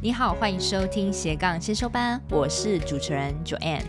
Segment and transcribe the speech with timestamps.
[0.00, 3.82] 你好，欢迎收听斜杠先修班，我是主持人 Joanne。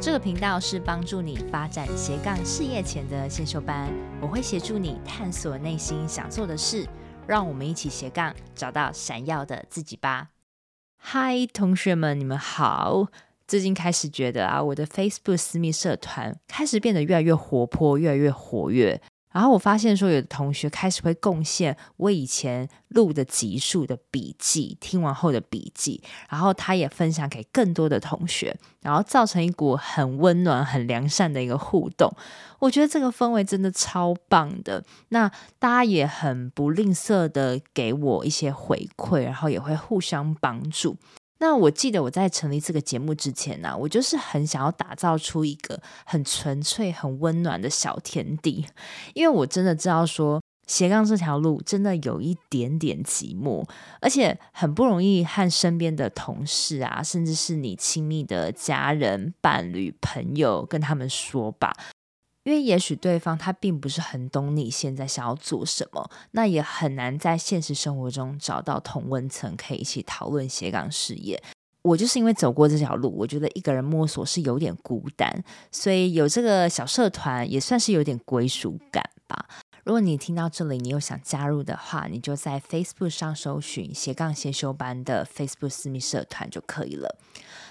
[0.00, 3.88] 这个频道是帮助你发展斜杠事业前的先修班，
[4.20, 6.84] 我会协助你探索内心想做的事，
[7.24, 10.30] 让我们一起斜杠找到闪耀的自己吧。
[10.96, 13.06] 嗨，同学们，你们好！
[13.46, 19.00] 最近开始觉得啊，我的 Facebook 私密社团开始变得越来越活泼，越来越活跃。
[19.34, 32.08] 然后我发现说，有的同学开始会贡献我以前录的集数的笔记，听完后的笔记，然后他也分享给更多的同学，然后造成一股很温暖、很良善的一个互动。
[32.60, 34.84] 我觉得这个氛围真的超棒的。
[35.08, 40.96] 那大家也很不吝啬的给我一些回馈，然后也会互相帮助。
[41.46, 48.64] 那我记得我在成立这个节目之前呢、我就是很想要打造出一个很纯粹、很温暖的小天地，
[49.12, 53.62] 因为我真的知道说斜杠这条路真的有一点点寂寞，
[54.00, 61.76] 而且很不容易和身边的同事啊，甚至是你亲密的家人、伴侣、朋友跟他们说吧。
[62.44, 71.42] 因为也许对方他并不是很懂你现在想要做什么，那也很难在现实生活中找到同温层可以一起讨论斜杠事业。
[71.82, 79.46] 我就是因为走过这条路，我觉得一个人摸索是有点孤单，所以有这个小社团也算是有点归属感吧。
[79.84, 87.18] 如果你听到这里，你又想加入的话，你就在 Facebook 上搜寻斜杠先修班的 Facebook 私密社团就可以了。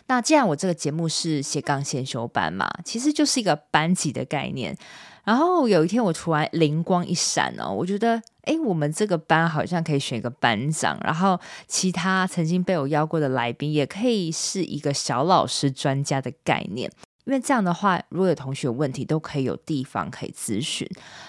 [0.07, 4.77] 那既然我这个节目是斜杠先修班嘛，其实就是一个班级的概念。
[5.23, 16.91] 然后有一天我突然灵光一闪哦，我觉得诶，我们这个班好像可以选一个班长，然后其他曾经被我邀过的来宾也可以是一个小老师专家的概念。
[17.23, 20.85] 因为这样的话，如果有同学有问题，都可以有地方可以咨询。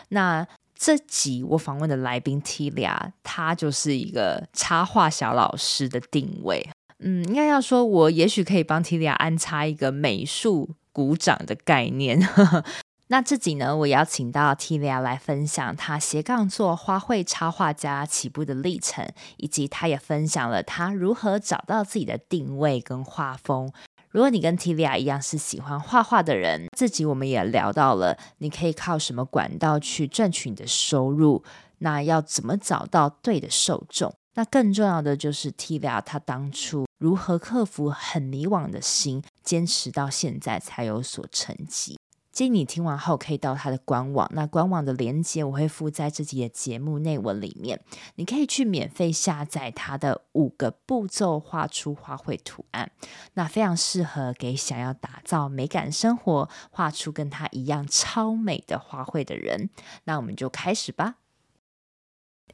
[0.08, 0.44] 那
[0.76, 6.68] 这集我访问的来宾 Tia 他就是一个插画小老师的定位。
[7.00, 12.20] 嗯，应该要说，我也许可以帮 Tilia 安插一个美术鼓掌的概念。
[13.08, 19.06] 那这集呢，我邀请到 Tilia 来分享她斜杠做花卉插画家起步的历程，
[19.36, 23.70] 以及她也分享了她如何找到自己的定位跟画风。
[24.10, 31.44] 如果你跟 Tilia 一样是喜欢画画的人，这集我们也聊到了你可以靠什么管道去赚取你的收入，
[31.78, 34.14] 那要怎么找到对的受众？
[34.34, 41.96] 那更重要的就是 Tilia 他当初如何克服很迷惘的心，坚持到现在才有所成绩。
[42.32, 47.80] 建议你听完后可以到他的官网，那官网的链接我会附在这集的节目内文里面，
[48.16, 52.90] 你可以去免费下载他的五个步骤画出花卉图案，
[53.34, 59.70] 那非常适合给想要打造美感生活、画出跟他一样超美的花卉的人。
[60.02, 61.14] 那我们就开始吧。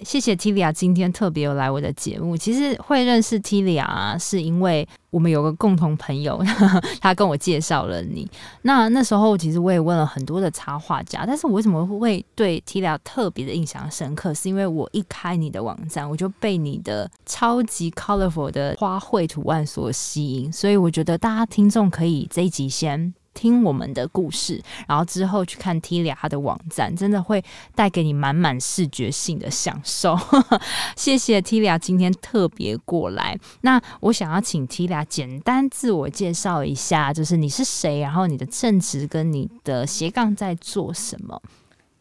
[0.04, 2.36] 谢谢 Tilia 今天特别有来我的节目。
[2.36, 6.42] 其实会认识 Tilia 啊，是因为我们有个共同朋友，
[7.00, 8.28] 他跟我介绍了你。
[8.62, 14.32] 那那时候其实我也问了很多的插画家，但是我为什么会对 Tilia 特别的印象深刻？
[14.32, 23.12] 是因为我一开你的网站，我就被你的超级 colorful 的花卉图案所吸引，所以我觉得大家听众可以这一集先。
[23.40, 27.42] 听我们的故事，然后之后去看 Tilia 的网站，真的会
[27.74, 30.14] 带给你满满视觉性的享受。
[30.94, 33.38] 谢谢 Tilia 今天特别过来。
[33.62, 41.40] 那我想要请 Tilia 简单自我介绍一下，就是你是谁，然后你的正职跟你的斜杠在做什么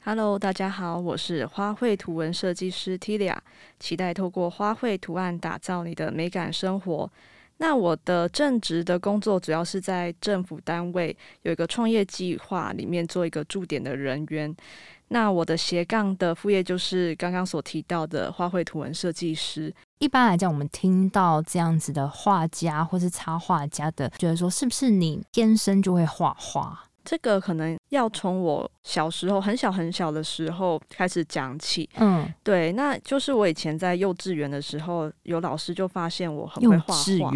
[0.04, 3.38] ？Hello，大家好，我是花卉图文设计师 Tilia，
[3.80, 7.10] 期待透过花卉图案打造你的美感生活。
[7.62, 14.56] 那我的正职的工作主要是在政府单位有一个创业计划里面做一个驻点的人员。
[15.10, 19.74] 那我的斜杠的副业就是刚刚所提到的花卉图文设计师。
[19.98, 26.86] 一般来讲，我们听到这样子的画家或是插画家的，觉得说是不是你天生就会画画？
[27.10, 31.90] 这个可能要从我小时候很小很小的时候开始讲起。
[31.98, 37.32] 嗯，对，那就是我以前在幼稚园的时候，有老师就发现我很会画画。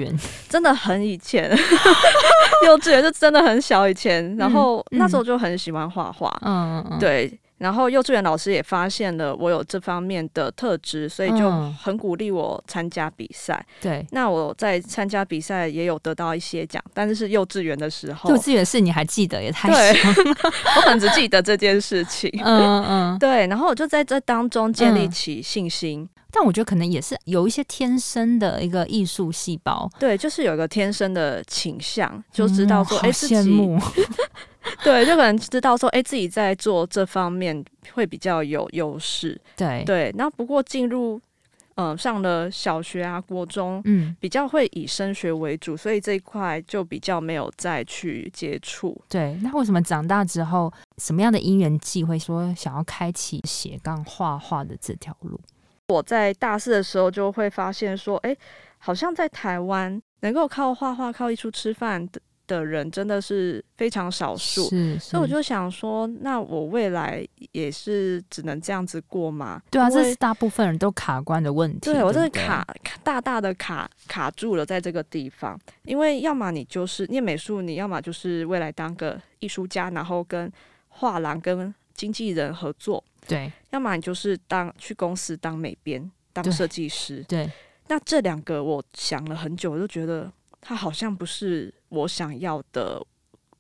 [0.47, 1.49] 真的很以前，
[2.67, 6.31] 幼稚园就真的很小以前，然后那时候就很喜欢画画。
[6.43, 7.39] 嗯嗯，对。
[7.63, 11.49] 然后幼稚园老师也发现了我有这方面的特质，所以就
[11.81, 13.65] 很鼓励我参加比赛。
[13.81, 18.29] 嗯、对，那我在参加比赛也有得到一些奖，但是是幼稚园的时候。
[18.29, 19.93] 幼稚园是你还记得也太对，
[20.75, 22.29] 我可能只记得这件事情。
[22.43, 23.47] 嗯嗯， 对。
[23.47, 26.01] 然后我就在这当中建立起信心。
[26.01, 29.89] 嗯、但我觉得可能也是有一些天生的一个艺术细胞。
[29.97, 33.79] 对，就是有一个天生的倾向，就知道说，哎、嗯，羡慕。
[34.83, 37.63] 对，就可能知道说，哎，自己在做这方面
[37.93, 39.39] 会比较有优势。
[39.55, 41.19] 对对，那不过进入
[41.75, 48.99] 嗯、呃，上了小学啊、国中，嗯，比较会以升学为主，所以这一块就比较没有再去接触。
[49.09, 55.39] 对，那为什么长大之后，什么样的因缘际会说想要开启斜杠画画的这条路？
[55.89, 58.35] 我在大四的时候就会发现说，哎，
[58.77, 62.07] 好像在台湾能够靠画画、靠艺术吃饭
[62.53, 62.63] 的。
[62.73, 64.63] 人真的是非常少数，
[64.97, 69.61] 所以我就想说，那我未来也是只能这样子过吗？
[69.69, 71.79] 对啊，这是大部分人都卡关的问题。
[71.81, 72.65] 对，我真的卡
[73.03, 80.51] 大大的卡卡住了在这个地方，因为要么你就是念美术，你要么就是未来当个艺术家，然后跟
[80.87, 87.45] 画廊跟经纪人合作，对；要么你就是当去公司当美编，当设计师，对。
[87.45, 87.51] 对
[87.89, 90.31] 那这两个我想了很久，我就觉得。
[90.65, 93.05] 他好像不是我想要的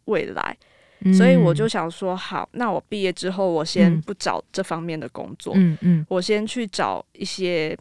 [0.05, 0.57] 未来，
[1.01, 7.77] 嗯、所以我就想说，好，那我毕业之后，我先不找这方面的工作，嗯嗯，我先去找一些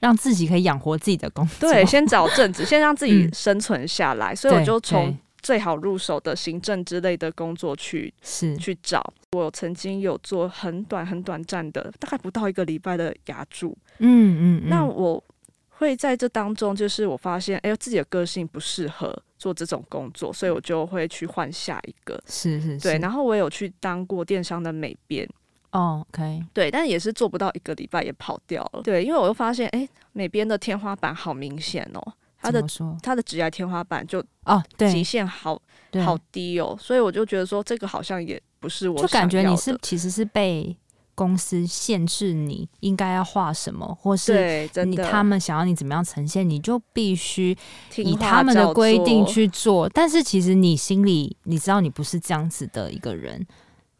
[0.00, 4.32] 让自己可以养活自己的工作，对，先找正职，先让自己生存下来。
[4.32, 8.56] 嗯、所以我就从最好入手的行政之类的工作去是。
[8.56, 9.12] 去找。
[9.32, 15.22] 我曾经有做很短很短暂的，大概不到一个礼拜的牙助，嗯嗯，嗯，那我。
[15.84, 22.18] 会在这当中，就是我发现，哎呦，自己的个性不适合做这种工作，所以我就会去换下一个。
[22.26, 22.98] 是是是，对。
[22.98, 25.28] 然后我有去当过电商的美编。
[25.72, 26.42] 哦，OK。
[26.52, 28.82] 对，但也是做不到一个礼拜，也跑掉了。
[28.82, 32.64] 对，因为我又发现，哎，美编的天花板好明显哦，他的
[33.02, 35.60] 他的职业天花板就哦，对，极限好
[36.04, 38.96] 好低哦，所以我就觉得说，这个好像也不是我。
[39.02, 40.76] 就感觉你是其实是被。
[41.14, 47.56] 公司限制你应该要画什么，或是你他们想要你怎么样呈现，你就必须
[47.96, 49.88] 以他们的规定去做。
[49.88, 53.46] 但是其实你心里你知道你不是这样子的一个人，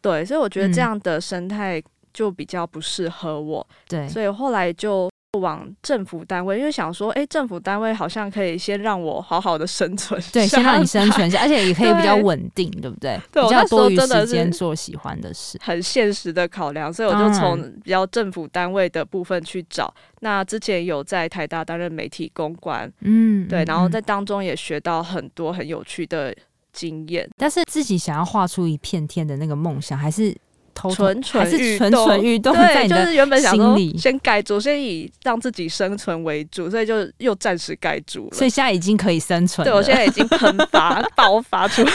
[0.01, 1.81] 对，所以我觉得这样的生态
[2.13, 3.67] 就比较不适合我。
[3.87, 5.09] 对，所以后来就。
[5.39, 13.19] 往政府单位，因为想说，哎、欸，政府单位好像可以先让我好好的生存，对，先让你生存下， 而且也可以比较稳定，对，对不对？
[13.31, 19.93] 对，比较多余时间做喜欢的事，很现实的考量，所以我就从比较政府单位的部分去找。
[20.21, 26.35] 那之前有在台大担任媒体公关，嗯，对，然后在当中也学到很多很有趣的
[26.73, 27.29] 经验。
[27.37, 30.35] 但是自己想要画出一片天的那个梦想，还是。
[30.75, 38.35] 蠢蠢欲蠢蠢欲动，对，就是原本想说先盖住，先以让自己生存为主，所以就又暂时盖住了。
[38.35, 39.71] 所以现在已经可以生存了。
[39.71, 41.91] 对，我现在已经喷发爆发出来，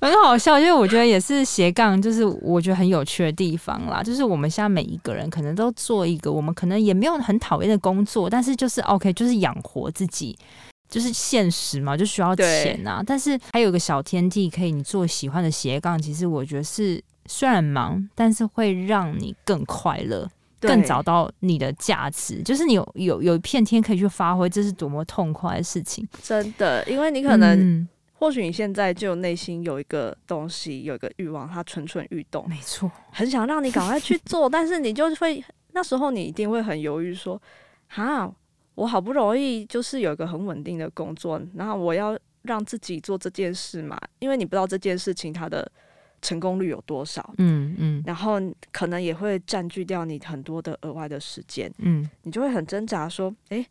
[0.00, 0.58] 很好笑。
[0.58, 4.02] 因为我觉得也是斜杠，就是我觉得很有趣的地方啦。
[4.02, 10.38] 就是我们现在每一个人可能都做一个，我们可能也没有很讨厌的工作，但是就是 OK，就是养活自己，
[10.88, 13.02] 就是现实嘛，就需要钱呐。
[13.04, 17.02] 但是还有个小天地可以你做喜欢的斜杠，其实我觉得是。
[17.28, 20.28] 虽然忙，但是会让你更快乐，
[20.60, 22.42] 更找到你的价值。
[22.42, 26.06] 就是你有有有一片天可以去发挥，这是多么痛快的事情！
[26.22, 37.40] 真的，因为你可能，嗯、或许你现在就内心有一个东西，有一个欲望，它蠢蠢欲动，没错，很想让你赶快去做， 但是你就会那时候你一定会很犹豫，说
[37.88, 38.32] ：“哈，
[38.74, 43.98] 我好不容易就是有一个很稳定的工作，然后我要让自己做这件事嘛？
[44.18, 45.70] 因为你不知道这件事情它的。”
[46.26, 47.32] 成功率有多少？
[47.38, 48.40] 嗯嗯，然后
[48.72, 53.64] 可能也会占据掉你很多的额外的时间，嗯，你就会很挣扎，说，诶，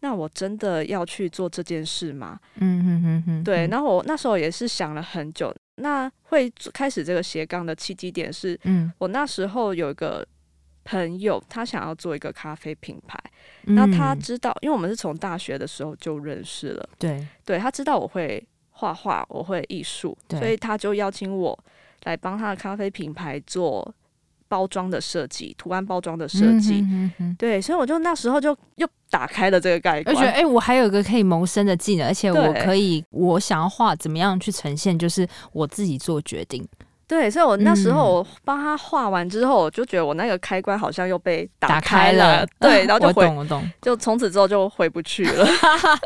[0.00, 2.40] 那我真的要去做这件事吗？
[2.56, 3.68] 嗯嗯嗯嗯，对。
[3.68, 10.26] 然后我那时候也是想了很久，那会开始这个斜杠的契机点是，嗯，我那时候有一个
[10.82, 13.16] 朋友，他想要做一个咖啡品牌，
[13.66, 18.44] 那他知道，因为我们是从大学的时候就认识了，对，对，他知道我会。
[18.80, 21.58] 画画，我会艺术，所以他就邀请我
[22.04, 23.94] 来帮他的咖啡品牌做
[24.48, 26.80] 包装的设计、图案包装的设计。
[26.80, 36.66] 嗯哼哼，对，所以我就那时候就又打开了这个概念，我觉得哎，我还有一个可以谋生的技能，而且我可以，我想要画怎么样去呈现，就是我自己做决定。
[37.06, 42.46] 对，所以我那时候我帮他画完之后，我就觉得我那个开关好像又被打开了。
[42.60, 45.46] 对，然后就回， 我懂，我懂，就从此之后就回不去了。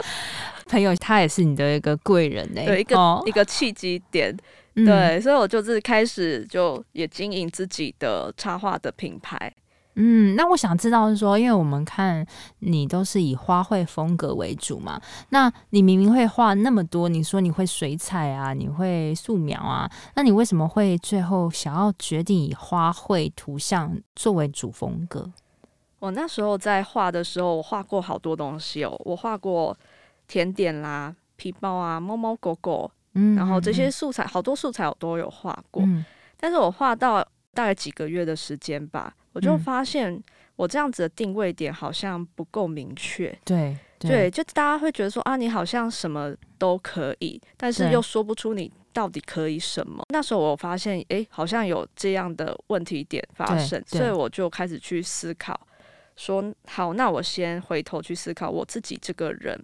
[0.71, 4.35] 朋友，他也是你的一个贵人呢，对，一个、哦、一个契机点，
[4.75, 9.53] 对，嗯、所以我就是开始就也经营自己的插画的品牌。
[9.97, 12.27] 嗯，那我想知道是说，因为我们看
[12.61, 25.31] 你都是以花卉风格为主嘛，那你明明会画那么多，你说你会水彩啊，你会素描啊，那你为什么会最后想要决定以花卉图像作为主风格？
[25.99, 29.77] 我那时候在画的时候，我画过好多东西哦，我画过。
[30.29, 36.05] 甜点啦，皮包啊，猫猫狗狗，嗯，然后这些素材，好多素材我都有画过，嗯，
[36.39, 37.21] 但是我画到
[37.55, 40.23] 大概几个月的时间吧，我就发现
[40.57, 43.37] 我这样子的定位点好像不够明确。
[43.45, 50.05] 对对，对，就大家会觉得说啊，你好像什么都可以，但是又说不出你到底可以什么。
[50.09, 55.59] 那时候我发现，哎，好像有这样的问题点发生，所以我就开始去思考，
[56.17, 59.59] 说好，那我先回头去思考我自己这个人，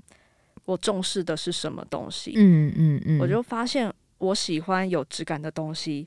[0.68, 2.34] 我重视的是什么东西？
[2.36, 6.06] 嗯嗯嗯，我就发现我喜欢有质感的东西，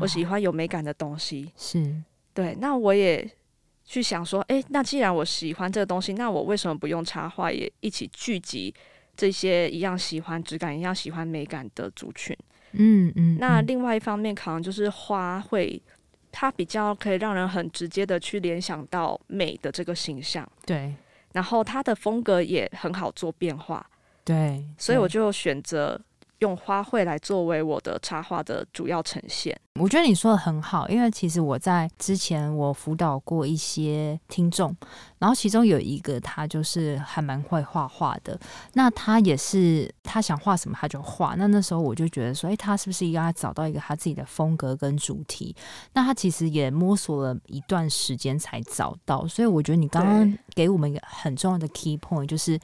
[0.00, 2.02] 我喜欢有美感的东西，哦、是。
[2.34, 3.30] 对，那我也
[3.84, 8.74] 去想说，诶，那既然我喜欢这个东西，那我为什么不用插画也一起聚集
[9.16, 12.36] 这些一样喜欢质感、一样喜欢美感的族群？
[12.72, 13.36] 嗯嗯。
[13.38, 15.80] 那另外一方面，可能就是花卉，
[16.32, 20.50] 它比较可以让人很直接的去联想到美的这个形象。
[20.66, 20.92] 对。
[21.32, 23.86] 然后它的风格也很好做变化。
[24.24, 24.64] 对。
[24.78, 26.00] 所以我就选择。
[26.38, 34.76] 用花卉来作为我的插画的主要呈现，我觉得你说的很好，因为其实我在之前我辅导过一些听众，
[35.20, 38.36] 然后其中有一个他就是还蛮会画画的，
[38.72, 45.54] 那他也是他想画什么他就画，那那时候我就觉得说，哎，他是不是应该找到一个他自己的风格跟主题？
[45.92, 52.58] 那他其实也摸索了一段时间才找到，所以我觉得你刚刚给我们一个很重要的 key point，就是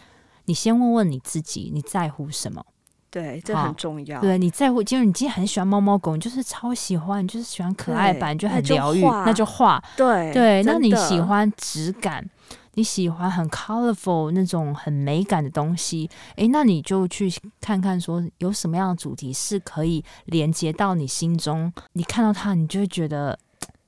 [0.49, 2.64] 你先问问你自己，你在乎什么？
[3.11, 4.19] 对，这很重要。
[4.21, 9.83] 对，你在乎，就是你今天很喜欢猫猫狗，你就是超喜欢，你就是喜欢可爱版，就很疗愈，那就画。
[9.95, 12.26] 对对，那你喜欢质感，
[12.75, 23.38] 你喜欢很 colorful 那种很美感的东西，诶，那你就去看看说有什么样的主题是可以连接到你心中，你看到它，你就会觉得。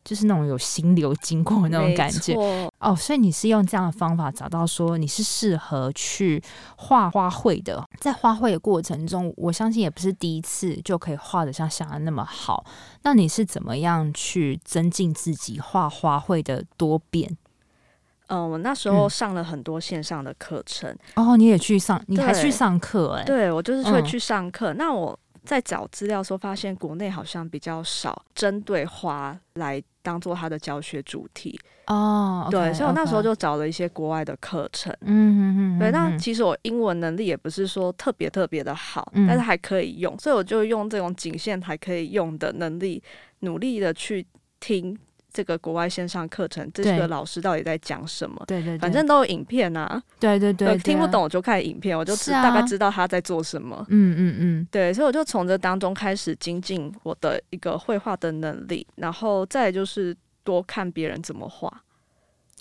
[0.02, 2.35] 就是那种有心流经过的那种感觉
[2.78, 6.42] 哦，所以你是用这样的方法找到说你是适合去
[6.76, 12.64] 画花卉的，在花卉的过程中，我相信也不是第一次就可以画的像想的那么好。
[13.02, 17.37] 那你是怎么样去增进自己画花卉的多变？
[18.28, 20.90] 嗯，我那时候上了很多线上的课程。
[21.14, 23.25] 嗯、哦，你也去上，你还去上课哎？
[23.25, 24.73] 对，我就是会去上课。
[24.73, 25.20] 嗯、那我。
[25.44, 32.44] 在找资料的时候，发现国内好像比较少针对花来当做它的教学主题哦。
[32.44, 34.94] Oh, okay, 对，所以我那时候就找了一些国外的课程。
[35.02, 35.78] 嗯嗯嗯。
[35.78, 43.02] 对，那其实我英文能力也不是说特别特别的好，嗯、但是还可以用，所以我就用这种仅限还可以用的能力，
[43.40, 44.26] 努力的去
[44.59, 44.97] 听。
[45.33, 48.43] 这个国外线上课程，这个老师到底在讲什么？
[48.47, 50.03] 对对，对，反正都有影片啊。
[50.19, 53.85] 对对对，听不懂我就看影片，我就知大概知道他在做什么。
[53.89, 61.83] 嗯嗯嗯，嗯对，所以我就从这当中开始精进我的一个绘画的能力，然后再就是多看别人怎么画。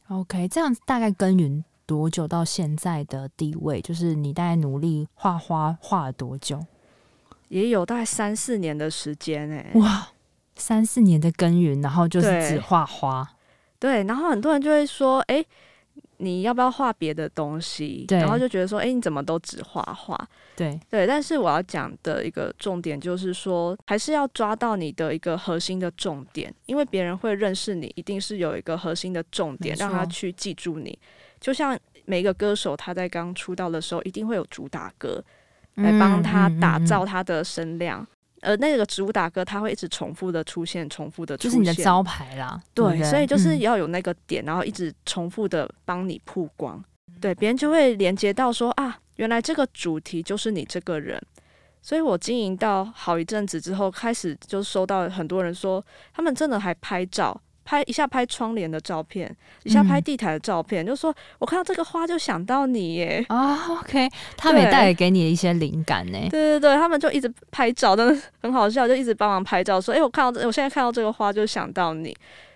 [0.08, 3.82] OK，这样大概耕耘多久到现在的地位？
[3.82, 6.66] 就是你大概努力画花画了多久？
[7.50, 9.80] 也有大概三四年的时间哎、欸。
[9.80, 10.08] 哇！
[10.60, 13.28] 三四年的耕耘，然后就是只画花，
[13.80, 15.44] 对，然后很多人就会说，哎，
[16.18, 18.06] 你要不要画别的东西？
[18.08, 20.20] 对，然后就觉得说，哎，你怎么都只画画？
[20.56, 31.00] 对对，但是我要讲的一个重点就是说，还是要抓到你的一个核心的重点，因为别人会认识你，一定是有一个核心的重点，让他去记住你。
[31.40, 35.24] 就像每一个歌手，他在刚出道的时候，一定会有主打歌
[35.76, 38.02] 来帮他打造他的声量。
[38.02, 42.62] 嗯嗯嗯呃，那个主打歌，它会一直重复的出现，重复的出现，就是你的招牌啦。
[42.74, 46.84] 对，所以就是要有那个点，嗯、然后一直重复的帮你曝光，
[47.20, 51.22] 对，别人就会连接到说啊，原来这个主题就是你这个人。
[51.82, 57.40] 所以我经营到好一阵子之后，开始就收到很多人说，他们真的还拍照。
[57.70, 66.18] 拍一下拍窗帘的照片，一下拍地毯的照片，嗯、就说我看到这个花就想到你耶啊、哦，OK，他们也带给你一些灵感呢。
[66.32, 72.12] 对对对，他们就一直拍照，真的很好笑，就一直帮忙拍照，说，哎、欸，我看到这，我现在看到这个花就想到你，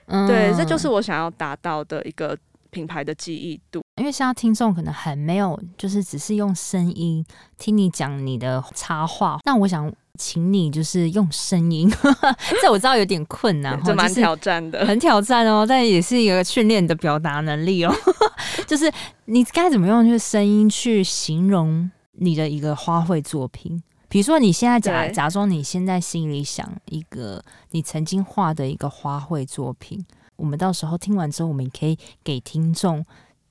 [0.07, 2.35] 嗯、对，这就是我想要达到的一个
[2.71, 3.83] 品牌的记忆度。
[3.97, 7.23] 因为现在听众可能很没有，就是只是用声音
[7.59, 9.93] 听你讲你的插画，那我想。
[10.19, 11.89] 请你就是用声音，
[12.61, 15.65] 这我知道有点困难，这蛮挑战的，很挑战哦。
[15.67, 17.91] 但也是一个训练你的表达能力哦。
[18.67, 18.91] 就是
[19.25, 23.81] 你该怎么用就是声音去形容你的一个花卉作品？
[24.07, 30.05] 比如说你现在假假装你现在心里想一个你曾经画的一个花卉作品，
[30.35, 33.03] 我们到时候听完之后，我们也可以给听众。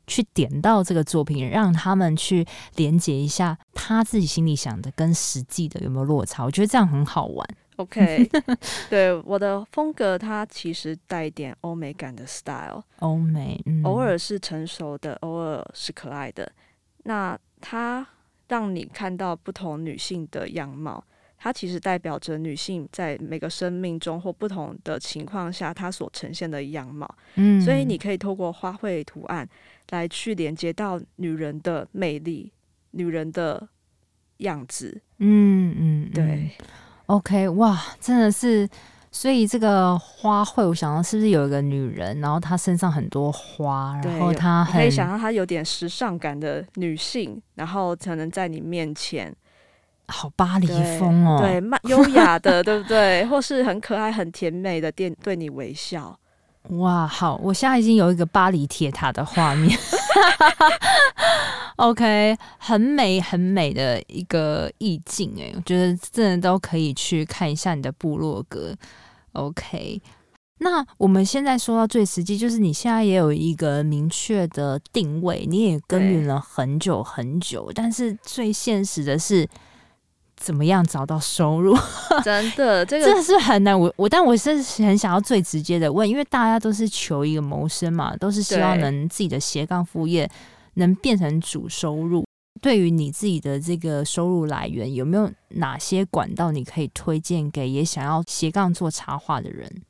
[0.07, 6.45] 去点到这个作品，让他们去连接一下他自己心里想的跟实际的有没有落差？
[6.45, 7.49] 我觉得这样很好玩。
[7.77, 8.29] OK，
[8.91, 16.53] 对我的风格，它其实带一点欧美感的 style，欧美，嗯、偶尔是成熟的，偶尔是可爱的。
[17.05, 18.07] 那它
[18.49, 21.03] 让你看到不同女性的样貌，
[21.43, 27.13] 它其实代表着女性在每个生命中或不同的情况下，她所呈现的样貌。
[27.35, 29.49] 嗯，所以你可以透过花卉图案
[29.91, 32.53] 来去连接到女人的魅力、
[32.93, 33.69] 女人的
[34.37, 35.03] 样子。
[35.19, 36.25] 嗯嗯，对。
[36.25, 36.51] 嗯
[37.07, 38.69] ，OK，哇，真的是。
[39.15, 49.35] 所以这个花卉，我想到是不是有一个女人，然后她身上很多花，然后她很可以想到她有点时尚感的女性，然后可能在你面前，
[50.13, 50.67] 好巴黎
[50.99, 53.25] 风哦，对，慢优雅的，对不对？
[53.27, 56.17] 或是很可爱、很甜美的电对你微笑。
[56.69, 59.77] 哇，好，我现在已经有一个巴黎铁塔的画面。
[61.77, 68.73] OK，很美很美的一个意境哎，我觉得真的都可以去看一下你的部落格。
[69.33, 70.01] OK，
[70.59, 79.49] 那我们现在说到最实际，就是你现在也有一个明确的定位，你也耕耘了很久很久，但是最现实的是，
[80.43, 81.77] 怎么样找到收入？
[82.25, 83.79] 真的，这个 真的是很难。
[83.79, 90.29] 我我，但我是很想要最直接的问，因为大家都是求一个谋生嘛，都是希望能自己的斜杠副业
[90.75, 92.25] 能变成主收入。
[92.61, 99.83] 对于你自己的这个收入来源，有没有哪些管道你可以推荐给也想要斜杠做插画的人？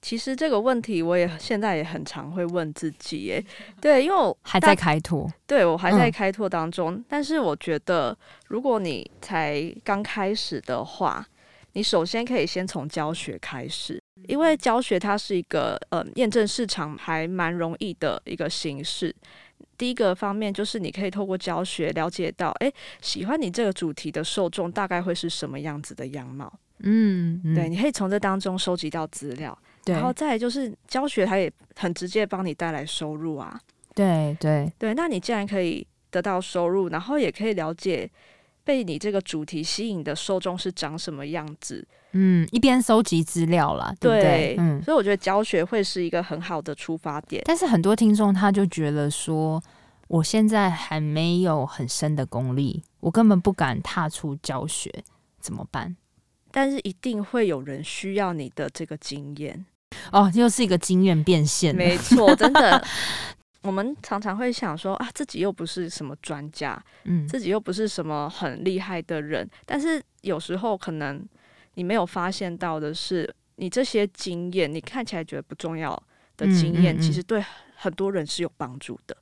[0.00, 3.44] 其实这个问题我也现在也很常会问自己，耶，
[3.80, 6.94] 对，因为我还在开拓，对我还在开拓当中。
[6.94, 11.26] 嗯、但是我觉得，如果你才刚开始的话，
[11.72, 19.14] 你首先可以先从教学开始，因为教学它是一个呃验证市场还蛮容易的一个形式。
[19.76, 26.52] 第一个方面就是你可以透过教学了解到，哎，喜欢你这个主题的受众大概会是什么样子的样貌。
[26.80, 33.60] 嗯，嗯对，你可以从这当中收集到资料，对然后再就是教学，它也很直接帮你带来收入啊。
[33.94, 38.08] 对对对，那你既然可以得到收入，然后也可以了解
[38.64, 41.86] 被你这个主题吸引的受众是长什么样子。
[42.12, 44.22] 嗯，一边收集资料啦，对不对？
[44.22, 47.42] 对嗯，所以我觉得教学会是一个很好的出发点。
[47.44, 49.62] 但是很多听众他就觉得说，
[50.06, 54.90] 我现在还没有很深的功力，我根本不敢踏出教学，
[55.40, 55.96] 怎么办？
[56.50, 59.66] 但是一定会有人需要你的这个经验
[60.12, 61.74] 哦，又是一个经验变现。
[61.74, 62.84] 没错，真的，
[63.62, 71.26] 我们常常会想说啊，自己又不是什么专家，嗯，自己又不是什么很厉害的人，但是有时候可能。
[71.74, 75.94] 你没有发现到的是，你这些经验，你看起来觉得不重要
[76.36, 77.40] 的经验，嗯嗯嗯、其实对
[77.76, 79.16] 很多人是有帮助的。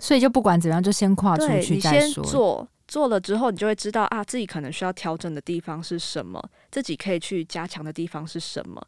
[0.00, 2.08] 所以就不管怎样，就先跨出去再说。
[2.08, 8.84] 你先做，做了之后，你就会知道啊，自己可能需要调整的地方是什么，自己可以去加强的地方是什么。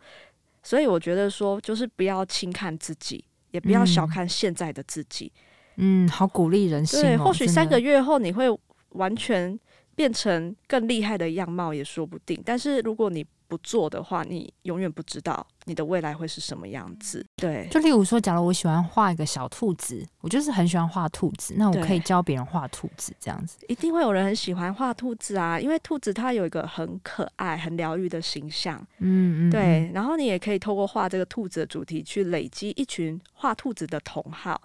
[0.65, 5.31] 所以我觉得说，就是不要轻看自己，也不要小看现在的自己。
[5.77, 7.03] 嗯，好鼓励人心、哦。
[7.03, 8.47] 对，或许三个月后你会
[8.89, 9.57] 完全。
[9.97, 13.25] 变成更厉害的样貌也说不定，但是如果你
[13.55, 17.25] 不做的话，你永远不知道你的未来会是什么样子。
[17.37, 23.59] 对，就例如说，假如我喜欢画一个小兔子，我就是很喜欢画兔子，那我可以教别人画兔子，这样子。
[23.69, 28.77] 一定会有人很喜欢画兔子啊，因为兔子它有一个很可爱、很疗愈的形象。
[28.99, 29.89] 嗯嗯，对。
[29.95, 34.61] 然后你也可以透过画这个兔子的主题，去累积一群画兔子的同好。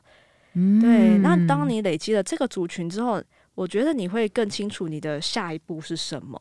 [0.53, 1.19] 嗯，对。
[1.19, 3.21] 那当你累积了这个族群之后，
[3.53, 6.39] 我觉得你会更清楚你的下一步是什么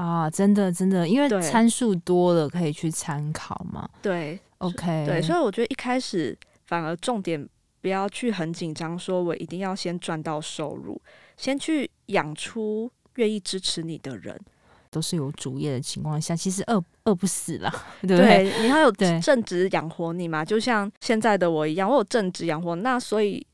[0.00, 0.30] 啊！
[0.30, 3.88] 真的，真的，因为参数多了，可以去参考嘛。
[4.00, 6.36] 对，OK，对，所以我觉得一开始
[6.66, 7.46] 反而重点
[7.82, 11.00] 不要去很紧张，说我一定要先赚到收入，
[11.36, 14.38] 先去养出愿意支持你的人，
[14.90, 18.50] 都是有主业的情况下，其实饿饿不死了， 对不对？
[18.50, 20.44] 对，你要有正职养活你嘛？
[20.44, 23.46] 就像现在的我一样，我有正职养活，那所以。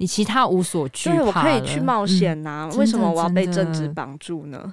[0.00, 2.70] 你其他无所惧怕，对，我可以去冒险呐、啊。
[2.72, 4.72] 嗯、为什么我要被正职绑住呢？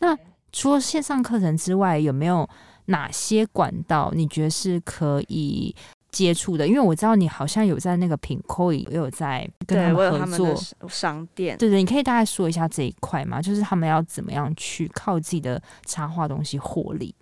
[0.00, 0.14] 那
[0.52, 2.48] 除了线上课程之外，有没有
[2.86, 5.74] 哪些管道你觉得是可以
[6.10, 6.66] 接触的？
[6.66, 13.40] 因为我知道你好像有在那个 Pinkoi 也有在跟他们合作商店，对对，你可以大概说一下这一块吗？
[13.40, 17.14] 就是他们要怎么样去靠自己的插画东西获利？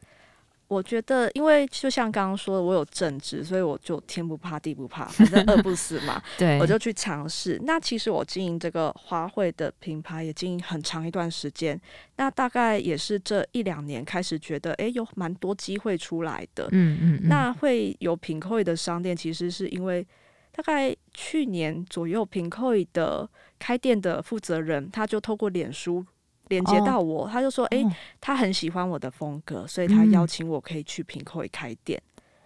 [0.68, 6.22] 我觉得，因为就像刚刚说的，我有正职，所以我就天不怕地不怕，反正饿不死嘛。
[6.36, 7.58] 对，我就去尝试。
[7.64, 11.80] 那其实我经营这个花卉的品牌也经营很长一段时间，
[12.16, 16.68] 那大概也是这一两年开始觉得，哎，有蛮多机会出来的。
[16.72, 17.20] 嗯嗯。
[17.28, 20.06] 那会有 Pinkoi 的商店，其实是因为
[20.52, 23.26] 大概去年左右，Pinkoi 的
[23.58, 26.04] 开店的负责人，他就透过脸书。
[26.48, 32.00] 连接到我，oh, 他就说：“哎、欸，哦、他很喜欢我的风格，所以他邀请我可以去 Pinkoi 开店。”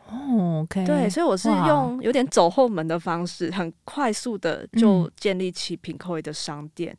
[0.09, 6.97] 哦，OK，对，所以我是用有点走后门的方式，很快速的就建立起 Pinkoi 的商店。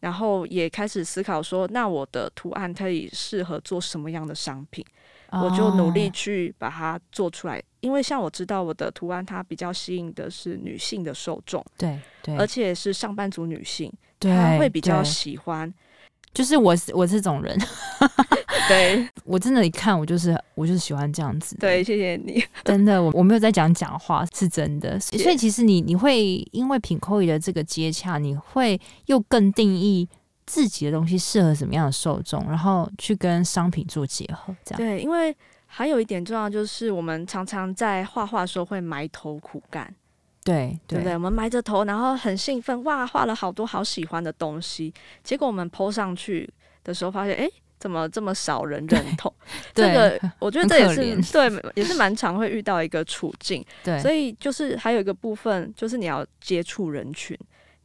[0.00, 4.84] 然后也开始思考说，那我的图案可以适合做什么样的商品？
[5.32, 15.72] 我就努力去把它做出来，因为像我知道我的图案，它比较吸引的是女性的受众，对对，而且是上班族女性，她会比较喜欢。
[16.34, 17.56] 就是我我这种人，
[18.68, 21.56] 对 我真的，一看我就是我就是喜欢这样子。
[21.58, 24.98] 对，谢谢你， 真的，我我没有在讲假话，是真的。
[25.00, 30.06] 所以其实你你会因为品扣的这个接洽，你会又更定义。
[30.46, 34.76] 自己的东西适合什么样的受众，然后去跟商品做结合，这样。
[34.76, 39.90] 对，因为还有一点重要，就是我们常常在画画的时候会埋头苦干，
[40.44, 41.14] 对对不对？
[41.14, 46.48] 我们埋着头，然后很兴奋，哇，画了好多好喜欢的东西，结果我们 po 上去
[46.84, 49.32] 的时候，发现，哎，怎么这么少人认同？
[49.74, 53.64] 这个我觉得这也是对，也是 蛮常会遇到一个处境。
[53.82, 57.36] 对，所以就是还有一个部分，就是你要接触人群。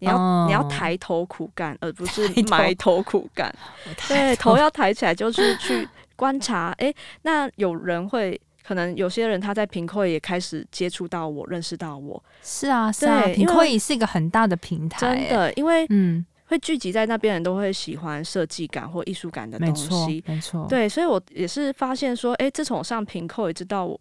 [0.01, 3.53] 你要、哦、你要抬头苦干，而不是埋头苦干。
[4.07, 6.73] 对，头要抬起来，就是去观察。
[6.77, 12.23] 哎、欸，那有人会，可能有些人他在平扣也开始接触到我，认识到我。
[12.41, 14.99] 是啊，是啊，平扣也是一个很大的平台。
[14.99, 20.23] 真的，因为嗯，会聚集在那边人都会喜欢设计感或艺术感的东西。
[20.27, 23.99] 没错，对，所以我也是发现说，哎、欸，自从我上平扣也知道我，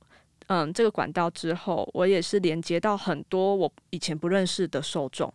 [0.48, 5.32] 嗯，这个管道之后，我也是连接到很多我以前不认识的受众。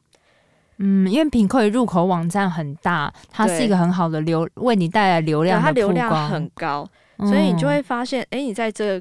[0.78, 6.88] 嗯，因为品扣入口网站很大，它是一个很好的流，为你带来流量，它流量很高，
[7.20, 9.00] 所以你就会发现，哎、嗯，你在这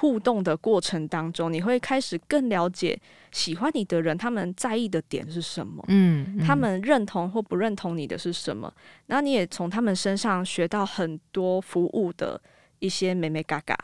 [0.00, 2.98] 互动的过程当中，你会开始更了解
[3.32, 8.72] 喜欢你的人，他们在意的点是什么，嗯，嗯，他们认同或不认同你的是什么，
[9.06, 12.40] 然后你也从他们身上学到很多服务的
[12.78, 13.76] 一些美美嘎嘎。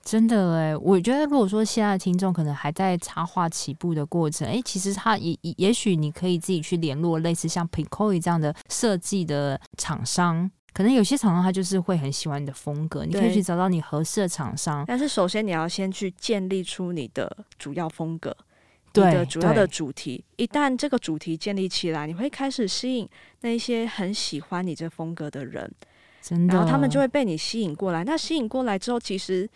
[0.00, 14.84] 真的哎，我觉得如果说现在的听众可能还在插画起步的过程，哎，其实他也也许你可以自己去联络类似像 Pinkoi 这样的设计的厂商，可能有些厂商他就是会很喜欢你的风格，你可以去找到你合适的厂商。
[14.86, 18.30] 但是首先你要先去建立出你的主要风格，
[18.94, 20.24] 你的主要的主题。
[20.36, 23.08] 一旦这个主题建立起来，你会开始吸引
[23.40, 25.68] 那一些很喜欢你这风格的人，
[26.22, 28.04] 真的，然后他们就会被你吸引过来。
[28.04, 29.50] 那吸引过来之后，其实。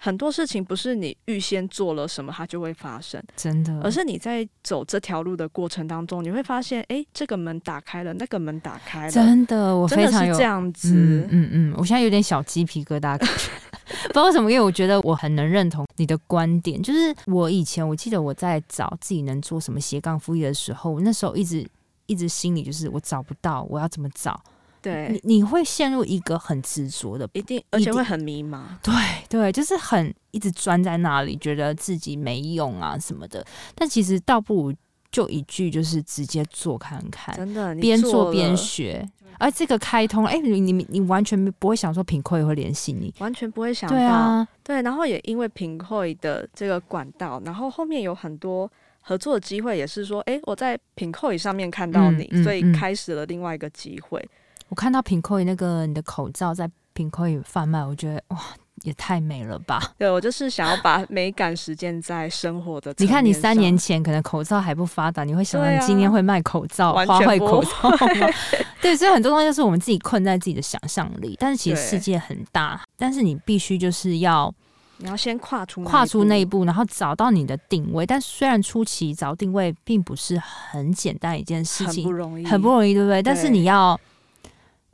[0.00, 3.80] 很多事情不是你预先做了什么，它就会发生，真的。
[3.82, 13.50] 而是你在走这条路的过程当中，你会发现，哎、欸，这个门打开了，那个门打开了，真的，我非常有这样子，嗯嗯，嗯，我现在有点小鸡皮疙瘩，感觉
[14.06, 16.80] 不知道为什么，因为我觉得我很能认同你的观点。
[16.80, 21.66] 就是我以前我记得我在找自己能做什么斜杠副业的时候，那时候一直
[22.06, 24.40] 一直心里就是我找不到，我要怎么找？
[24.88, 28.62] 对，你你会陷入一个很执着的，一定，而且会很迷茫。
[28.82, 28.94] 对
[29.28, 33.44] 对，就是很一直钻在那里，觉得自己没用啊什么的。
[33.74, 34.74] 但其实倒不如
[35.10, 39.06] 就一句，就是直接做看看，真的，边做边学。
[39.40, 43.94] 而这个开通，哎、欸，你你你完全不会想说品扣也会联系你，完全不会想到。
[43.94, 48.68] 对啊，对，然后也因为品扣的这个管道，然后后面有很多
[49.00, 54.28] 合作的机会，也是说，哎、欸，我在品扣上面看到你，嗯嗯嗯，所以开始了另外一个机会。
[54.68, 58.38] 我看到品扣那个你的口罩在品扣贩卖，我觉得哇，
[58.82, 59.92] 也太美了吧！
[59.96, 62.92] 对，我就是想要把美感实践在生活的。
[62.98, 68.32] 你看，你三年前可能口罩还不发达，你会想到你今天会卖口罩、花卉口罩吗？
[68.82, 71.34] 对，所以很多东西都是我们自己困在自己的想象力。
[71.40, 74.52] 但是其实世界很大，但是你必须就是要
[74.98, 78.04] 你要先跨出跨出那一步，然后找到你的定位。
[78.04, 83.18] 但虽然初期找定位并不是很简单一件事情，很不容易，很不容易，对不对？
[83.18, 83.98] 对，但是你要。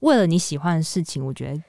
[0.05, 1.63] 为了你喜欢的事情，我觉得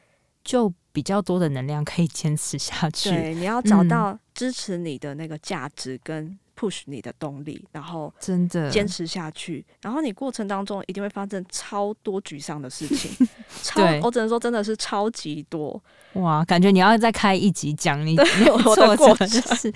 [0.43, 3.09] 就比较多的能量可以坚持下去。
[3.09, 9.65] 对，你要找到支持你的那个价值跟 push 你的动力，然后真的坚持下去。
[9.81, 13.27] 然后你过程当中一定会发生超多沮丧的事情，
[13.63, 15.81] 超我只能说真的是超级多。
[16.13, 18.17] 哇，感觉你要再开一集讲你
[18.65, 19.27] 我的过程。
[19.27, 19.73] 就是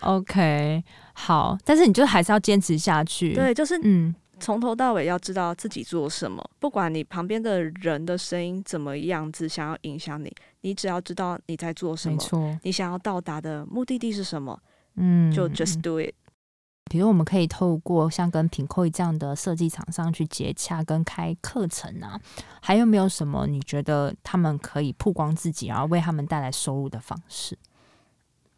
[0.00, 3.32] OK，好，但是你就还是要坚持下去。
[3.32, 4.14] 对，就是嗯。
[4.38, 14.58] 从头到尾要知道自己做什么，不管你旁边的人的声音怎么样子想要影响你，你只要知道你在做什么，没错，你想要到达的目的地是什么，
[14.96, 16.14] 嗯，就 just do it。
[16.88, 22.20] 比如我们可以透过像跟品扣这样的设计厂商去接洽跟开课程啊，
[22.62, 27.58] 还有没有什么你觉得他们可以曝光自己，然后为他们带来收入的方式？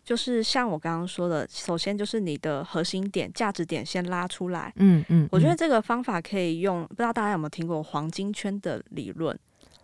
[0.08, 4.72] 就是像我刚刚说的，首先就是你的核心点、价值点先拉出来。
[4.76, 9.38] 嗯嗯，嗯，我觉得这个方法可以用，不知道大家有没有听过黄金圈的理论？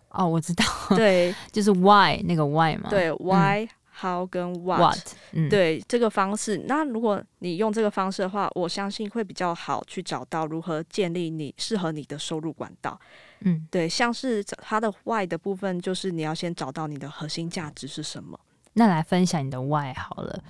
[0.09, 0.65] 哦，我知道，
[0.97, 2.89] 对， 就是 why 那个 why 嘛。
[2.89, 3.69] 对，why
[4.01, 4.97] how 跟 what，, what
[5.33, 6.57] 嗯、对这个方式。
[6.67, 12.99] 那如果你用这个方式的话，我相信会比较好去找到如何建立你适合你的收入管道。
[13.41, 18.39] 嗯，对，像是它的 why 的部分，就是你要先找到你的核心价值是什么。
[18.75, 20.43] 那来分享你的 why 好了。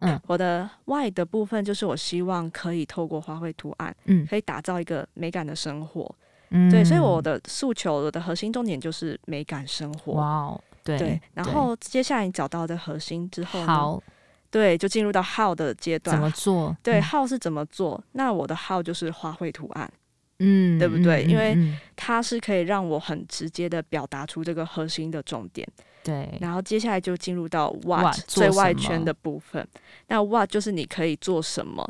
[0.00, 6.14] 嗯，我的 why 的部分就是我希望可以透过花卉图案，嗯，可以打造一个美感的生活。
[6.50, 10.14] 嗯，对，所以我的诉求，我的核心重点就是美感生活。
[10.14, 11.20] 哇哦，对对。
[11.32, 14.02] 然后接下来你找到的核心之后
[14.50, 16.14] 对，就进入到 how 的阶段。
[16.14, 16.76] 怎么做？
[16.82, 18.02] 对，how 是怎么做？
[18.12, 19.90] 那我的 how 就是花卉图案。
[20.38, 21.24] 嗯，对不对？
[21.24, 21.56] 因为
[21.96, 25.66] 它是可以让我很直接的表达出这个核心的重点。
[26.04, 29.66] 对，然后接下来就进入到 what, 最外圈的部分。
[30.06, 31.84] 那 what 就是你可以做什么？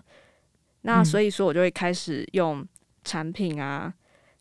[0.83, 2.66] 那所以说我就会开始用
[3.03, 3.92] 产品啊，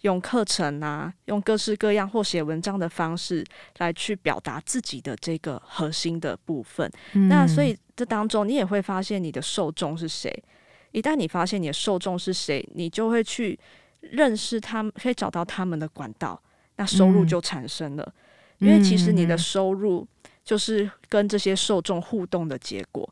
[0.01, 3.43] 用课程啊，用各式各样或写文章的方式
[3.79, 6.89] 来去表达自己的这个核心的部分。
[7.13, 10.31] 嗯、那所以这当中你也会发现你的受众是谁。
[10.91, 13.59] 一旦你发现你的受众是谁，你就会去。
[14.12, 16.38] 认识他们，可以找到他们的管道，
[16.75, 18.03] 那收入就产生了。
[18.03, 18.13] 嗯、
[18.63, 20.08] 因为其实你的收入
[20.43, 23.08] 就是跟这些受众互动的结果。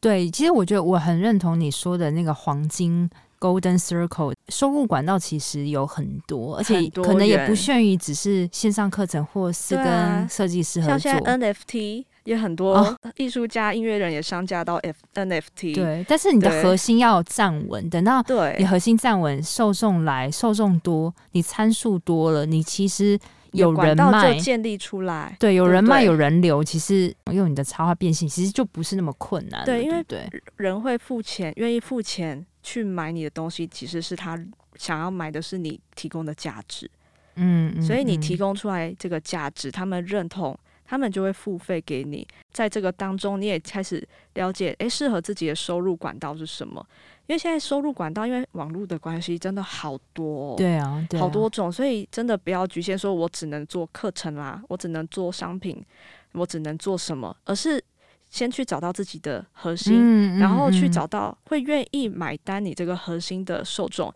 [0.00, 3.08] 对，其实我觉得我很认同你说的那个黄金
[3.40, 10.98] Golden Circle 收入管道，其实有很多，而且可能也不限于只是线上课程，或是跟设计师合作。
[10.98, 12.04] 像现在 NFT。
[12.24, 18.22] 也很多艺术家、哦、音乐人也上架到 F NFT，对，但是你的核心要站稳，等到
[18.58, 23.18] 你核心站稳，受众来，受众多，你参数多了，你其实
[23.52, 34.38] 有人脉就建立出来，对，有人脉有人流，其实用你的插画变现，其实就不是那么困难，对，因为对人会付钱，愿意付钱去买你的东西，其实是他
[34.76, 36.90] 想要买的是你提供的价值，
[37.36, 40.58] 嗯，嗯，所以你提供出来这个价值，他们认同。
[40.88, 44.02] 他们就会付费给你，在这个当中，你也开始
[44.34, 46.84] 了解，诶，适合自己的收入管道是什么？
[47.26, 55.84] 因为现在收入管道，因为网络的关系，真的好多，对啊，对啊，好多种，所以真的不要局限说，我只能做课程啦，我只能做商品，
[56.32, 57.84] 我只能做什么，而是
[58.30, 64.10] 先去找到自己的核心，嗯，然后去找到会愿意买单你这个核心的受众，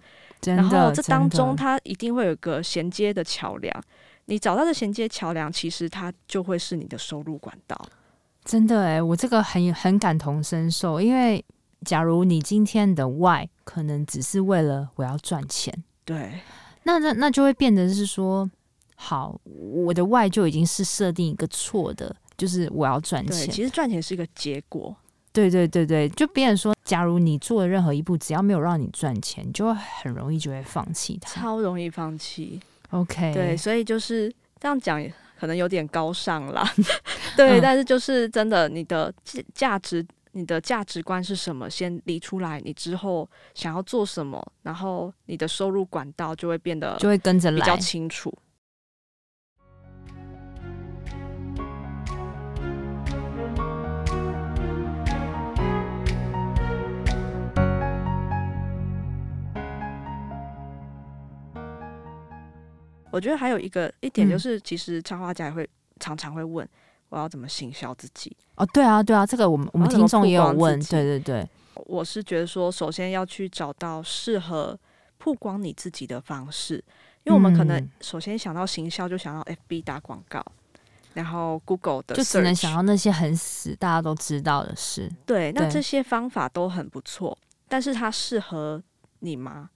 [0.46, 3.85] 然后这当中它一定会有个衔接的桥梁。
[4.26, 7.76] 你找到的衔接桥梁，其实它就会是你的收入管道。
[8.44, 11.00] 真的诶，我这个很很感同身受。
[11.00, 11.44] 因为
[11.85, 15.72] 假如你今天的 why 可能只是为了我要赚钱，
[16.04, 16.40] 对，
[16.85, 18.50] 那那那就会变得是说，
[18.96, 23.48] 好，我的 why 就已经是设定一个错的，就是我要赚钱。
[23.50, 24.94] 其实赚钱是一个结果。
[25.32, 32.61] 对对对对，就别人说，假如你做的任何一步，只要没有让你赚钱，就会很容易就会放弃它，超容易放弃。
[32.92, 35.02] OK，对，所以就是这样讲，
[35.38, 36.62] 可能有点高尚啦。
[37.37, 39.12] 对，嗯、但是就是真的，你的
[39.55, 41.68] 价值，你的价值观是什么？
[41.68, 48.33] 先理出来，你之后想要做什么，然后你的收入管道就会变得就会跟着来比较清楚。
[63.12, 65.68] 我觉得还有一个一点就是，其实插画家也会
[66.01, 66.68] 常常会问，
[67.11, 68.37] 我要怎么行销自己？
[68.57, 71.48] 哦，对啊，对啊，这个我们我们听众也有问，对对对。
[71.87, 74.79] 我是觉得说，首先要去找到适合
[75.18, 76.75] 曝光你自己的方式，
[77.25, 80.44] 因为我们可能首先想到行销，就想到 FB 打广告，
[81.14, 85.11] 然后 Google 的，就只能想到那些很死大家都知道的事。
[85.27, 87.37] 对，那这些方法都很不错，
[87.68, 88.83] 但是它适合
[89.20, 89.70] 你吗？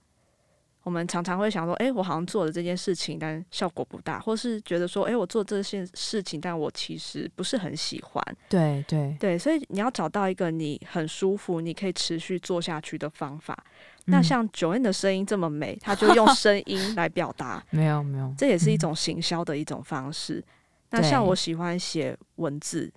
[0.86, 8.36] 我们常常会想说，哎，我好像做了这件事情，但效果不大，或是觉得说，哎，我做这件事情，但我其实不是很喜欢。
[8.48, 13.52] 对对对，所以你要找到一个你很舒服、你可以持续做下去的方法。
[14.04, 17.60] 嗯、那像 Joanne 的声音这么美，他就用声音 来表达。
[17.70, 20.34] 没有没有，这也是一种行销的一种方式。
[20.34, 20.44] 嗯、
[20.90, 22.92] 那像我喜欢写文字。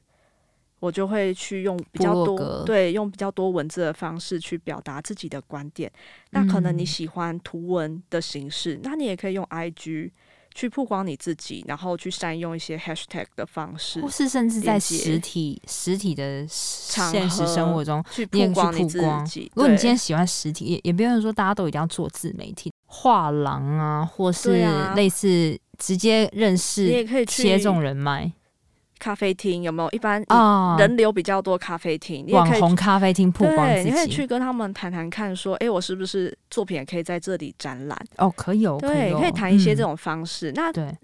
[0.79, 5.91] 我就会去用比较多，对，用比较多文字的方式去表达自己的观点。
[6.31, 10.11] 那可能你喜欢图文的形式，嗯、那你也可以用 IG
[10.55, 19.51] 去曝光你自己，然后去善用一些 Hashtag 的方式，或是甚至在实体实体的现实生活中去曝光你自己。
[19.55, 24.65] 如果你今天喜欢实体，也也不用说大家都一定要做自媒体画廊啊，或是
[24.95, 28.31] 类似直接认识，你也可以切中人脉。
[28.99, 30.21] 咖啡厅有没有一般
[30.77, 32.27] 人流比较多咖啡厅？
[32.29, 37.97] 网红咖啡厅曝光自己，你可以去跟他们谈谈看，说，哎、欸，我是不是作品也可以在这里展览？
[38.17, 40.51] 哦，可以，哦，对，可以谈一些这种方式。
[40.51, 40.97] 嗯、那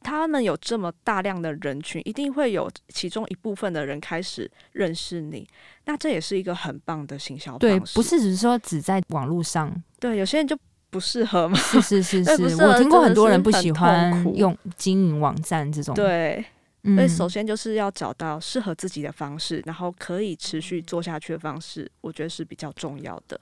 [0.00, 5.46] 他们有这么大量的人群，一定会有其中一部分的人开始认识你。
[5.86, 7.66] 那这也是一个很棒的行销方式。
[7.66, 9.74] 对，不是只是说只在网络上。
[9.98, 10.56] 对，有些人就
[10.90, 11.58] 不适合嘛。
[11.58, 12.32] 是是是是，
[12.62, 15.94] 我听过很多人不喜欢用经营网站这种。
[15.94, 16.44] 对。
[16.94, 23.40] 所以，首先就是要找到适合自己的方式，然后可以持续做下去的方式，我觉得是比较重要的。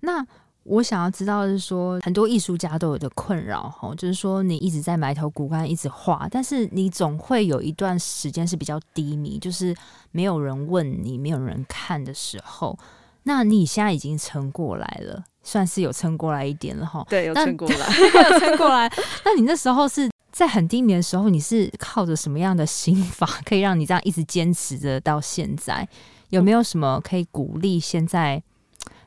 [0.00, 0.26] 那
[0.64, 9.74] 我想要知道的是说，很多艺术家都有的困扰哈，就是说你一直在埋头苦干，一直画，但是你总会有一段时间是比较低迷，就是
[10.10, 12.78] 没有人问你，没有人看的时候。
[13.22, 17.04] 那你现在已经撑过来了，算是有撑过来一点了哈。
[17.08, 18.90] 对， 有撑过来，有撑过来。
[19.24, 20.08] 那你那时候是？
[20.30, 25.88] 在很低迷的时候，你是靠着什么样的心法，可以让你这样一直坚持着到现在？
[26.30, 28.42] 有没有什么可以鼓励现在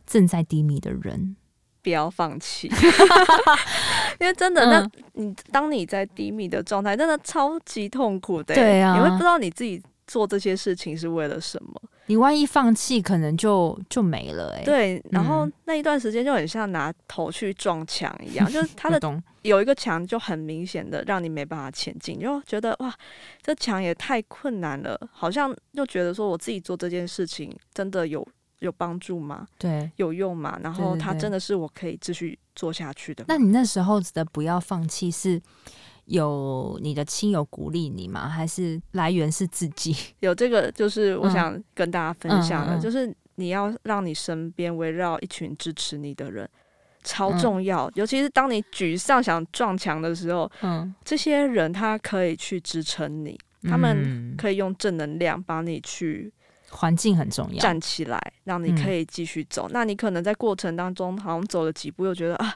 [0.06, 1.36] 正在低迷的人？
[1.84, 2.68] 不要放弃，
[4.20, 8.54] 因为真的，那你当你在低迷的状态，真的超级痛苦的。
[8.54, 9.82] 对啊，你会不知道你自己
[10.12, 11.82] 做这些事情是为了什么。
[12.08, 14.66] 你万一放弃，可能就就没了哎、欸。
[14.66, 19.00] 对，然后那一段时间就很像拿头去撞墙一样，就是它的
[19.44, 22.94] 有一个墙就很明显的让你没办法前进，就觉得哇，
[23.42, 28.28] 这墙也太困难了，好像就觉得说我自己做这件事情真的有
[28.60, 29.48] 有帮助吗？
[29.58, 30.60] 对，有用吗？
[30.62, 33.24] 然后它真的是我可以继续做下去的。
[33.30, 35.42] 那你那时候的不要放弃是？
[36.06, 38.28] 有你的亲友鼓励你吗？
[38.28, 39.96] 还是来源是自己？
[40.20, 46.50] 有这个，就是我想跟大家分享的，嗯、就是你要让你身边围绕一群支持你的人，
[47.04, 47.86] 超重要。
[47.86, 56.32] 嗯、尤其是当你沮丧想撞墙的时候，嗯，这些人他可以去支撑你，他们可以用正能量帮你去。
[56.74, 59.68] 环境很重要，站起来，让你可以继续走。
[59.68, 62.56] 嗯、那你可能在过程当中，好像走了几步，又觉得啊。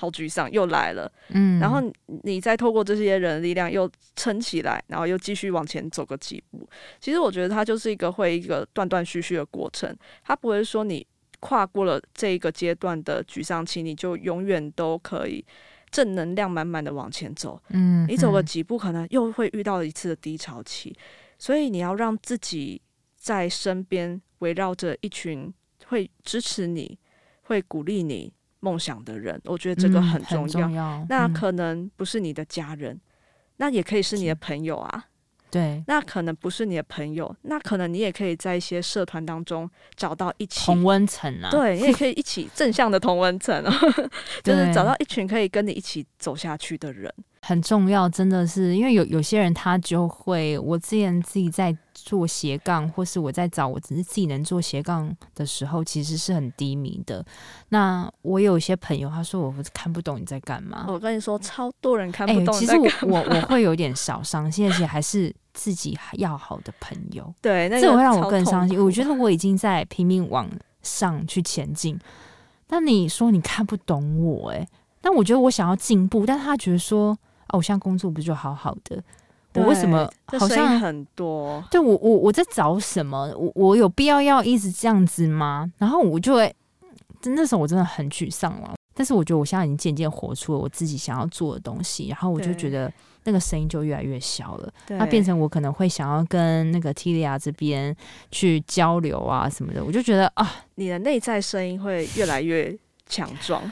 [0.00, 1.12] 好沮丧，又来了。
[1.28, 1.82] 嗯，然后
[2.22, 6.66] 你再透过这些人的力量又撑起来，然后又继续往前走个几步。
[6.98, 11.06] 其实我觉得它就是一个会一个断断续续的过程，它不会说你
[11.38, 15.44] 跨过了这一个阶段的沮丧期，你就永远都可以
[15.90, 17.62] 正能量满满的往前走。
[17.68, 20.96] 嗯，你走个几步，可能又会遇到一次的低潮期。
[21.38, 22.80] 所以你要让自己
[23.16, 25.52] 在身边围绕着一群
[25.88, 26.98] 会支持你、
[27.42, 28.32] 会鼓励你。
[28.60, 30.46] 梦想的人，我觉得这个很重要。
[30.46, 31.06] 嗯，重要。
[31.08, 33.00] 那可能不是你的家人，嗯，
[33.56, 35.06] 那也可以是你的朋友啊。
[35.50, 41.50] 对，那可能不是你的朋友，那可能你也可以在一些社团当中找到一起同温层啊。
[41.50, 43.64] 对，你也可以一起正向的同温层，
[44.44, 47.12] 就是找到一群可以跟你一起走下去的人。
[47.42, 57.24] 很重要，真的是因为有有些人他就会，我之前自己在做斜杠，或是我在找我只是自己能做斜杠的时候，其实是很低迷的。
[57.68, 60.86] 那我有一些朋友，他说我看不懂你在干嘛。
[60.88, 62.54] 我跟你说，超多人看不懂。
[62.54, 67.32] 欸，其实我我我会有点小伤心，而且还是自己要好的朋友。
[67.40, 68.82] 对，那个，这会让我更伤心。
[68.82, 70.48] 我觉得我已经在拼命往
[70.82, 71.98] 上去前进，
[72.66, 74.68] 但你说你看不懂我，欸，诶，
[75.00, 77.18] 但我觉得我想要进步，但他觉得说。
[77.52, 79.02] 哦，我现在工作不就好好的？
[79.54, 81.62] 我为什么好像很多？
[81.70, 83.32] 对我，我我在找什么？
[83.36, 85.70] 我我有必要要一直这样子吗？
[85.78, 86.54] 然后我就会，
[87.24, 88.74] 那时候我真的很沮丧了。
[88.94, 92.92] 但是我觉得我现在已经渐渐活出了我自己想要做的东西，然后我就觉得
[93.24, 94.72] 那个声音就越来越小了。
[94.88, 97.96] 那变成我可能会想要跟那个 Tilia 这边
[98.30, 99.82] 去交流啊什么的。
[99.82, 103.62] 我就觉得啊，你的内在声音会越来越强壮，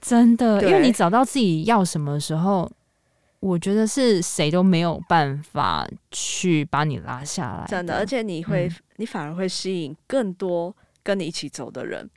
[0.00, 2.70] 真的，因为你找到自己要什么的时候。
[3.40, 12.08] 我觉得是谁都没有办法去把你拉下来，真的，而且你会，嗯、你反而会吸引更多跟你一起走的人，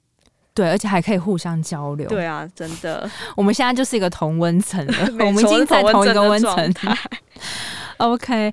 [0.53, 2.08] 对，而且还可以互相交流。
[2.08, 4.93] 对啊，真的， 我们现在就是一个同温层了，
[5.25, 6.73] 我们已经在同一个温层。
[7.97, 8.51] OK，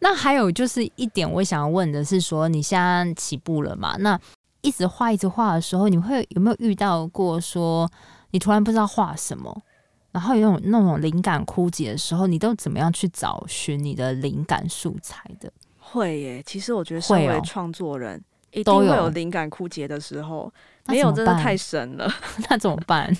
[0.00, 3.96] 那还有就是一点，我想要问的是，说你现在起步了嘛？
[3.98, 4.18] 那
[4.62, 7.88] 一直画一直画的时候，你会有没有遇到过说
[8.30, 9.62] 你突然不知道画什么？
[10.10, 15.52] 然后有那种灵感枯竭的时候，你都怎么样去找寻你的灵感素材的？
[15.78, 20.52] 会耶，其实我觉得身为创作人，一定会有灵感枯竭的时候，
[20.86, 22.10] 没有真的太神了。
[22.50, 23.14] 那怎么办？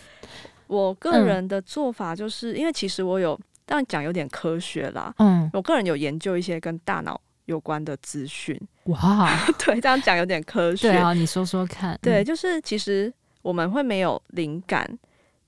[0.66, 5.14] 我个人的做法就是，因为其实我有，当然讲有点科学啦。
[5.18, 8.61] 嗯，我个人有研究一些跟大脑有关的资讯。
[8.85, 9.31] 哇，
[9.64, 10.91] 对，这样讲有点科学。
[10.91, 11.99] 对啊，你说说看。
[12.03, 13.11] 对，就是其实
[13.41, 14.86] 我们会没有灵感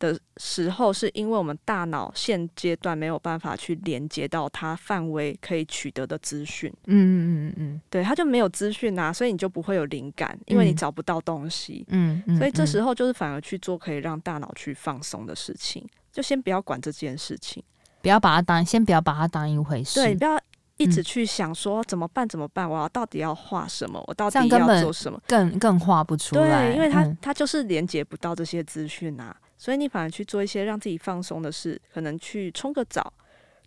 [0.01, 6.69] 的时候，是因为我们大脑现阶段没有办法去连接到它范围可以取得的资讯。
[6.87, 11.87] 嗯嗯嗯嗯，对，它就没有资讯啊，所以你就不会有灵感，因为你找不到东西。
[11.91, 17.63] 嗯嗯，所以这时候就是反而去做可以让大脑去放松的事情，就先不要管这件事情。
[18.03, 20.41] 不要把它当先不要把它当一回事，对，不要
[20.79, 33.13] 一直去想说怎么办怎么办，我要到底要画什么，我到底要做什么，更更画不出来，对，因为它它就是连接不到这些资讯啊，所以你反而去做一些让自己放松的事，可能去冲个澡。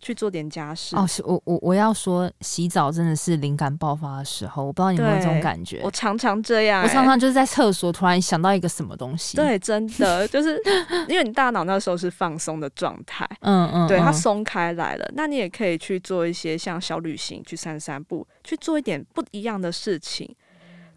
[0.00, 5.80] 去做点家事哦，我我我要说，洗澡真的是灵感爆发的时候，我不知道你有没有这种感觉。
[5.82, 9.34] 我常常这样、欸，我常常就是在厕所突然想到一个什么东西。
[9.38, 10.60] 对，真的 就是
[11.08, 15.10] 因为你大脑那时候是放松的状态，嗯嗯，对，它松开来了。
[15.14, 20.36] 那你也可以去做一些像小旅行，去散散步，去做一点不一样的事情。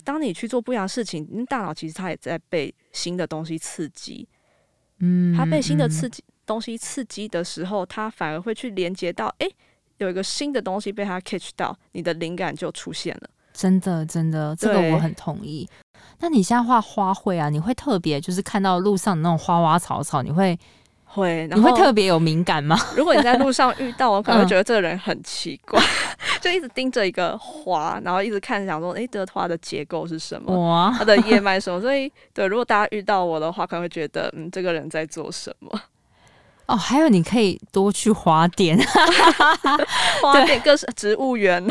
[0.04, 4.28] 当你去做不一样的事情，你大脑其实它也在被新的东西刺激，
[5.00, 6.24] 嗯，他被新的刺激。
[6.26, 9.56] 嗯东西刺激的时候，他反而会去连接到，哎、欸，
[9.98, 13.30] 有一个新的东西被他 catch 到，你的灵感就出现了。
[13.52, 15.68] 真的，真的，这个我很同意。
[16.20, 20.58] 那你现在画花卉啊，你会特别就是看到路上那种花花草草，你会
[21.18, 22.80] 会，你会特别有敏感吗？
[22.96, 30.56] 如果你在路上遇到，我可能会觉得这个人很奇怪，嗯、就一直盯着一个花，然后一直看，想说，哎、欸，这个花的结构是什么？
[30.56, 31.82] 哇，它的叶脉什么？
[31.82, 35.82] 所以，对，如果大家遇到我的话，可能会觉得，嗯，这个人在做什么？
[36.68, 38.78] 哦，还有你可以多去花店，
[40.22, 41.66] 花店各是植物园。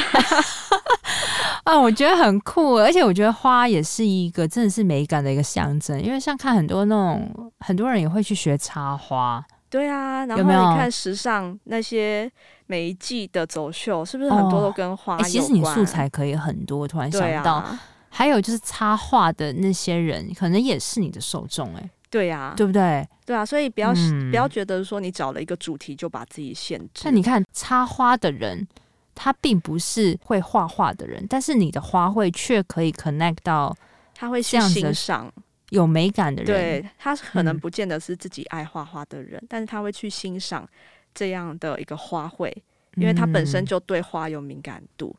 [1.64, 12.30] 啊， 我觉得很酷，而且我觉得花也是一个真的是美感的一个象征，因为像看很多那种很多人也会去学插花，对啊，然后你看时尚那些
[12.66, 15.28] 每一季的走秀，是不是很多都跟花有关？
[15.28, 17.78] 哦欸，其实你素材可以很多，突然想到，啊，
[18.09, 21.90] 还有就是插画的那些人，可能也是你的受众，欸，哎。
[22.09, 23.07] 对呀、啊，对不对？
[23.24, 27.02] 对啊，所以不要、嗯、不要觉得说你找了一个主题就把自己限制。
[27.04, 28.66] 那你看插花的人，
[29.14, 33.76] 他并不是会画画的人，但是你的花卉却可以 connect 到
[34.14, 34.61] 他会欣
[34.94, 35.32] 赏
[35.70, 36.46] 有美感的人。
[36.46, 40.66] 对，他可能不见得是自己爱画画的人，嗯、但是他会去欣赏
[41.12, 42.52] 这样的一个花卉，
[42.94, 45.14] 因为他本身就对花有敏感度。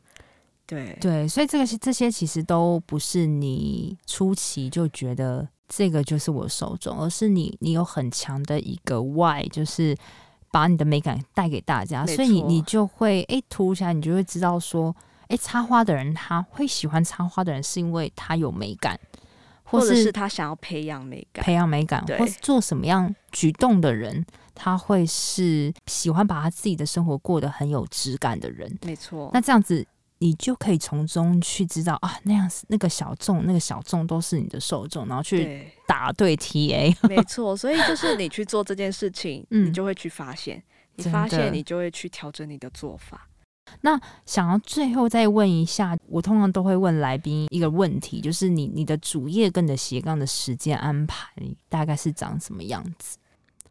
[0.66, 5.46] 对对，所以这个是这些其实都不是你初期就觉得。
[5.68, 9.94] 这个就是我手中，而是你，你有很强的一个 why，就是
[10.50, 14.96] 把你的美感带给大家，所以你你就会诶，涂起来，你就会知道说，
[15.28, 18.98] 诶，插花的人他会喜欢插花的人，是因为他有美感，
[19.62, 29.30] 或者是他想要培养美感，培养美感，或是做什么样举动的人，他会是喜欢把他自己的生活过得很有质感的人，没错。
[29.34, 29.86] 那这样子。
[30.18, 36.94] 你就可以从中去知道啊，那样那个小众，那个小众都是你的受众，然后去打对 TA。
[37.08, 40.62] 没错，所以就是你去做这件事情，嗯、你就会去发现，
[40.96, 43.28] 你发现你就会去调整你的做法。
[43.82, 51.28] 那想要最后再问一下，我通常都会问来宾一个问题，就是你你的主业跟你的斜杠的时间安排
[51.68, 53.18] 大概是长什么样子？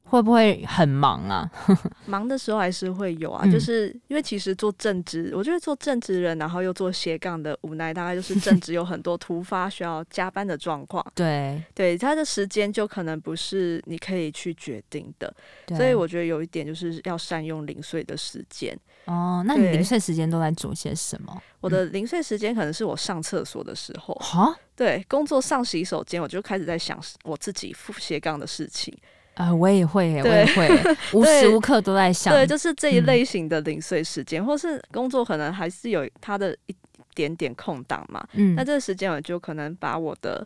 [0.09, 1.49] 会不会很忙啊？
[2.05, 11.05] 忙的时候还是会有啊，嗯、就是因为其实做正职，我觉得做正职人，然后又做斜杠的无奈，大概就是正职有很多突发需要加班的状况。
[11.13, 15.33] 对对，他的时间就可能不是你可以去决定的，
[15.75, 18.77] 所以我觉得有一点就是要善用零碎的时间。
[19.05, 21.41] 哦，那你零碎时间都在做些什么？
[21.61, 24.13] 我的零碎时间可能是我上厕所的时候。
[24.15, 28.95] 哈、嗯，对，工作上洗手间，我就开始在想我自己副斜杠的事情。
[29.37, 30.67] 啊、呃，我也会，我也会，
[31.13, 32.33] 无时无刻都在想。
[32.33, 36.75] 对，就是这一类型的零碎时间，嗯、或是工作可能还是有它的一
[37.13, 38.27] 点点空档嘛。
[38.33, 40.45] 嗯，那这个时间我就可能把我的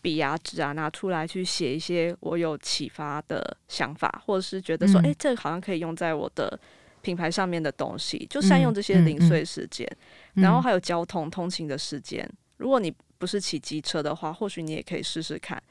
[0.00, 6.58] 笔啊纸啊拿出来去写一些我有启发的想法，或者是觉得说，哎、嗯欸，这个好像可以用在我的
[7.00, 9.88] 品牌上面的东西，就善用这些零碎时间。
[10.34, 15.62] 然后还有交通通勤的时间，如果你不是骑机车的话，或许你也可以试试看。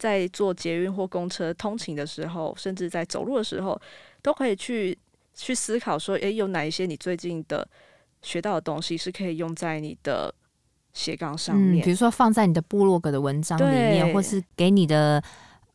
[0.00, 3.78] 在坐捷运或公车通勤的时候，甚至在走路的时候，
[4.22, 4.98] 都可以去
[5.34, 7.68] 去思考说，诶，有哪一些你最近的
[8.22, 10.34] 学到的东西是可以用在你的
[10.94, 11.82] 斜杠上面？
[11.82, 15.22] 嗯，比如说放在你的部落格的文章里面，或是给你的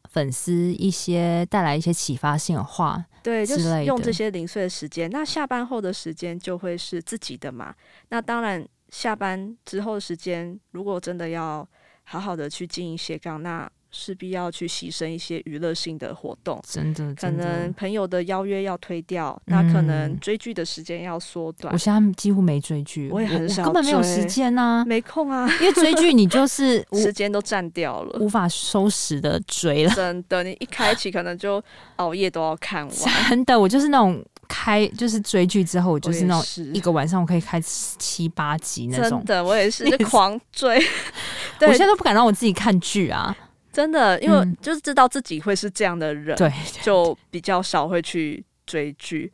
[0.09, 5.07] 粉丝一些带来一些启发性的话，对，就是用这些零碎的时间。
[5.11, 7.76] 那下班后的时间就会是自己的嘛？
[8.09, 11.67] 那当然，下班之后的时间，如果真的要
[12.03, 21.73] 好好的去经营斜杠，那势必要去牺牲一些娱乐性的活动，真的，真的，可能朋友的邀约要推掉，嗯、那可能追剧的时间要缩短。
[21.73, 25.49] 我现在几乎没追剧，我也很少，根本没有时间呐、啊，没空啊。
[25.61, 29.93] 因为追剧你就是 时间都占掉了，无法收拾的追了。
[29.95, 31.63] 真的，你一开启可能就
[31.95, 33.29] 熬夜都要看完。
[33.29, 39.19] 真的，我就是那种开就是追剧之后，我就是那种一个晚上我可以开七八集那种。
[39.19, 40.77] 真的，我也是狂追。
[41.61, 43.35] 我现在都不敢让我自己看剧啊。
[43.76, 46.49] 真的，因为就是知道自己会是这样的人，对，
[46.82, 49.30] 就比较少会去追剧。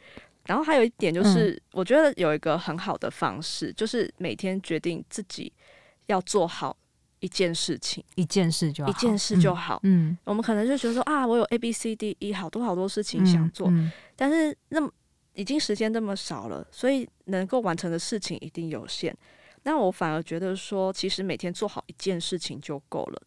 [0.48, 5.54] 然后还有一点就是，嗯、我觉得有一个很好的方式，就是每天决定自己
[6.08, 6.76] 要做好
[7.20, 9.80] 一件事情，一件事就好，一件事就好。
[9.84, 13.72] 嗯，我们可能就觉得说啊，我有 A B C D E 好多好多事情想做，
[14.16, 14.92] 但是那么
[15.36, 19.16] 已经时间那么少了，所以能够完成的事情一定有限。
[19.64, 23.22] 那我反而觉得说，其实每天做好一件事情就够了。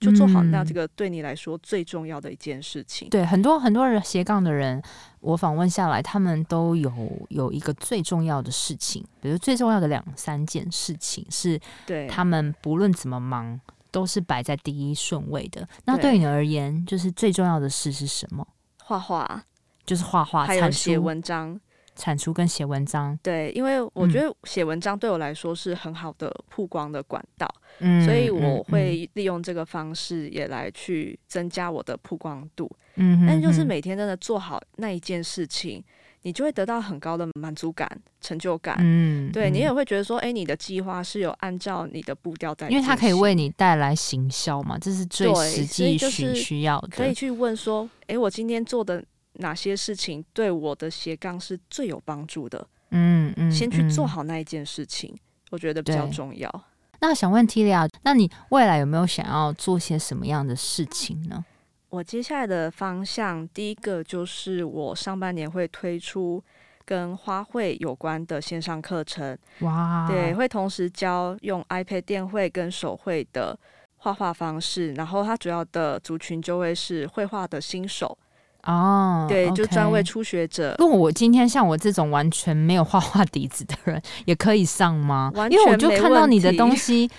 [0.00, 3.06] 就做好那这个对你来说最重要的一件事情。
[3.08, 4.82] 嗯、对很多很多人斜杠的人，
[5.20, 6.90] 我访问下来，他们都有
[7.28, 15.68] 有一个最重要的事情，比如最重要的两三件事情是，对他们不论怎么忙都是摆在第一顺位的。
[15.84, 18.46] 那对你而言，就是最重要的事是什么？
[18.82, 19.42] 画画，
[19.84, 21.60] 就是画画，还有写文章。
[22.00, 27.46] 产出跟写文章，对，因为我觉得写文章对我来说是很好的曝光的管道，
[27.80, 35.84] 嗯，所以我会利用这个方式也来去增加我的曝光度，嗯，但就是每天真的做好那一件事情，
[36.22, 37.86] 你就会得到很高的满足感、
[38.22, 49.04] 成就感，嗯，对，你也会觉得说，哎，你的计划是有按照你的步调在，因为它可以为你带来行销嘛，这是最实际需需要的，可以去问说，哎，我今天做的。
[49.34, 52.66] 哪些事情对我的斜杠是最有帮助的？
[52.90, 55.20] 嗯嗯，先去做好那一件事情，嗯、
[55.50, 56.64] 我觉得比较重要。
[57.00, 61.44] 那想问 Tilia，那你未来有没有想要做些什么样的事情呢？
[61.88, 66.42] 我接下来的方向，第一个就是我上半年会推出
[66.84, 69.36] 跟花卉有关的线上课程。
[69.60, 73.58] 哇，对，会同时教用 iPad 电绘跟手绘的
[73.96, 78.18] 画画方式，然后它主要的族群就会是绘画的新手。
[78.64, 79.54] 哦，对，okay.
[79.54, 80.74] 就专为初学者。
[80.78, 85.32] 如果我今天像我这种完全没有画画底子的人，也可以上吗？
[85.50, 87.10] 因为我就看到你的东西，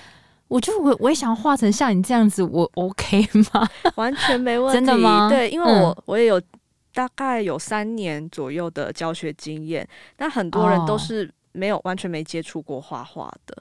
[0.48, 3.68] 我就我我也想画成像你这样子，我 OK 吗？
[3.96, 5.30] 完全没问题，真的吗？
[5.30, 6.40] 对，因为我、嗯、我也有
[6.94, 13.58] 大概有三年左右的教学经验，但很多人都是没有、哦、完全没接触过画画的。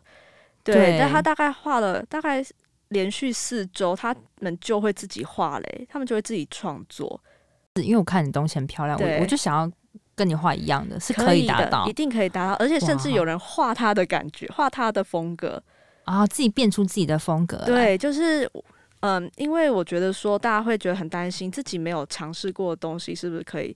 [0.62, 2.44] 对，对但他大概画了大概
[2.88, 7.18] 连续四周，他们就会自己画嘞，他们就会自己创作。
[7.74, 9.70] 因为我看你东西很漂亮，我我就想要
[10.16, 15.62] 跟你画一样的，是可以达到，一定可以达到，而且甚至有人画他的感觉，画他的风格
[16.04, 17.58] 啊，自己变出自己的风格。
[17.64, 18.50] 对，就是
[19.00, 23.74] 嗯，因为我觉得说大家会觉得很担心，自己没有尝试过的东西是不是可以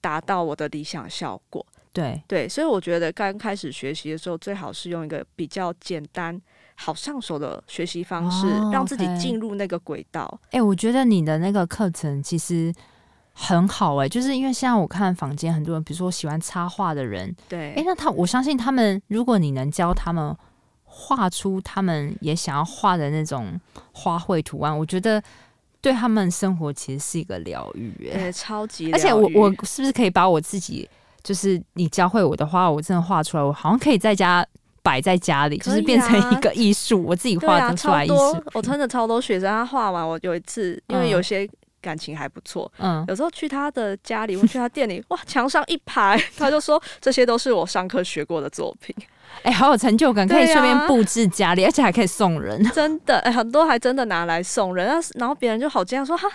[0.00, 1.64] 达到我的理想效果？
[1.92, 6.38] 对对，所以我觉得刚开始学习的时候，最好是用一个比较简单、
[6.74, 10.28] 好上手的学习方式，哦、让自己进入那个轨道。
[10.46, 12.74] 哎、欸，我觉得你的那个课程其实。
[13.40, 20.36] 很好哎、欸，就是因为现在我看房间很多人，比如说喜欢插画的人，对，哎、欸，那他我相信他们，如果你能教他们
[20.84, 23.58] 画出他们也想要画的那种
[23.92, 25.22] 花卉图案，我觉得
[25.80, 28.90] 对他们生活其实是一个疗愈，哎，超级。
[28.92, 30.90] 而且我我是不是可以把我自己，
[31.22, 34.44] 就是你教会我的花，我真的画出来，我好像可以在家
[34.82, 38.42] 摆在家里，啊、就是变成一个艺术，我自己画出来艺术、啊。
[38.54, 41.48] 我真的超多学生，他画完，我有一次，因为有些。
[41.80, 48.92] 嗯感情还不错，嗯，有时候去他的家里，我 去他店里，哇，墙上一排， 他就说这些都是我上课学过的作品，
[49.42, 56.28] 哎、欸，好有成就感，可以顺便布置家里，啊、而且还可以送人，真的，哎、欸，很多还真的拿来送人，然后别人就好惊讶说哈，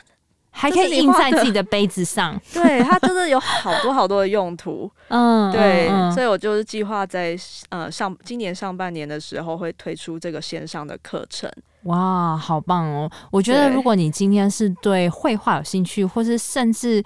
[0.50, 7.38] 还可以印在自己的杯子上， 对，它真的有好多好多的用途，嗯，对，所以我就是计划在
[7.68, 11.52] 呃上今年上半年的时候会推出这个线上的课程。
[11.84, 13.12] 哇，好棒哦！
[13.30, 17.04] 我觉得如果你今天是对绘画有兴趣，或是甚至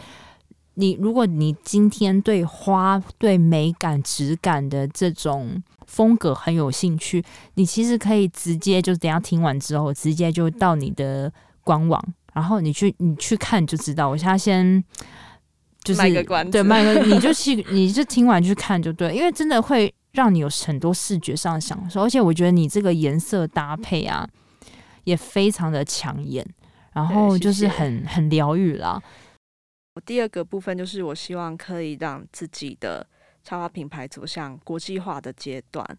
[0.75, 7.23] 你，如果你今天对花、对美感、质感的这种风格很有兴趣，
[7.55, 11.31] 你其实可以直接就等下听完之后，直接就到你的
[11.63, 11.99] 官网，
[12.33, 14.07] 然后你去你去看就知道。
[14.07, 14.83] 我现在先
[15.83, 24.27] 就是卖个关子，对，卖个 你就去，你就听完去看就对，因为真的会让你有很多视觉上的享受，而且我觉得你这个颜色搭配啊。
[25.07, 26.45] 也非常的抢眼，
[26.91, 29.01] 然后就是很很疗愈啦。
[29.95, 33.07] 我第二个部分就是，我希望可以让自己的
[33.41, 35.97] 插画品牌走向国际化的阶段。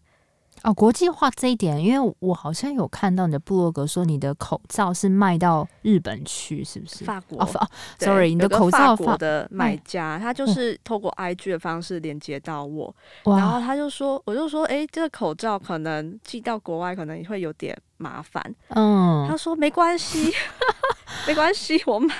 [0.61, 7.03] 哦，国际化这一点，因为我好像有看到你的部落格说，你的口罩是卖到日本去，是不是？
[7.03, 12.93] 法国哦，sorry，你的口罩法国的买家，他就是透过 IG 的方式连接到我，
[13.23, 18.43] 然后他就说，我就说，哎，这个口罩可能寄到国外可能会有点麻烦。
[18.69, 20.33] 嗯，他说没关系。
[21.25, 22.13] 没关系，我买。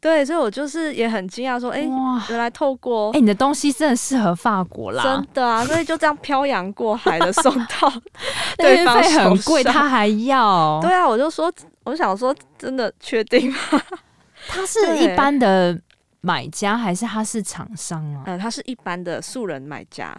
[0.00, 1.80] 对，所以我就是也很惊讶，说，哎、
[2.28, 7.92] 原来透过，哎、欸，你的东西真的适合法国啦，真的啊，所以就这样漂洋过海的送到
[8.58, 10.80] 对方手上，很贵，他还要。
[10.80, 11.52] 对啊，我就说，
[11.84, 13.58] 我想说，真的确定吗？
[14.48, 15.76] 他是一般的
[16.20, 18.22] 买家，还是他是厂商啊？
[18.26, 20.16] 嗯，他是一般的素人买家。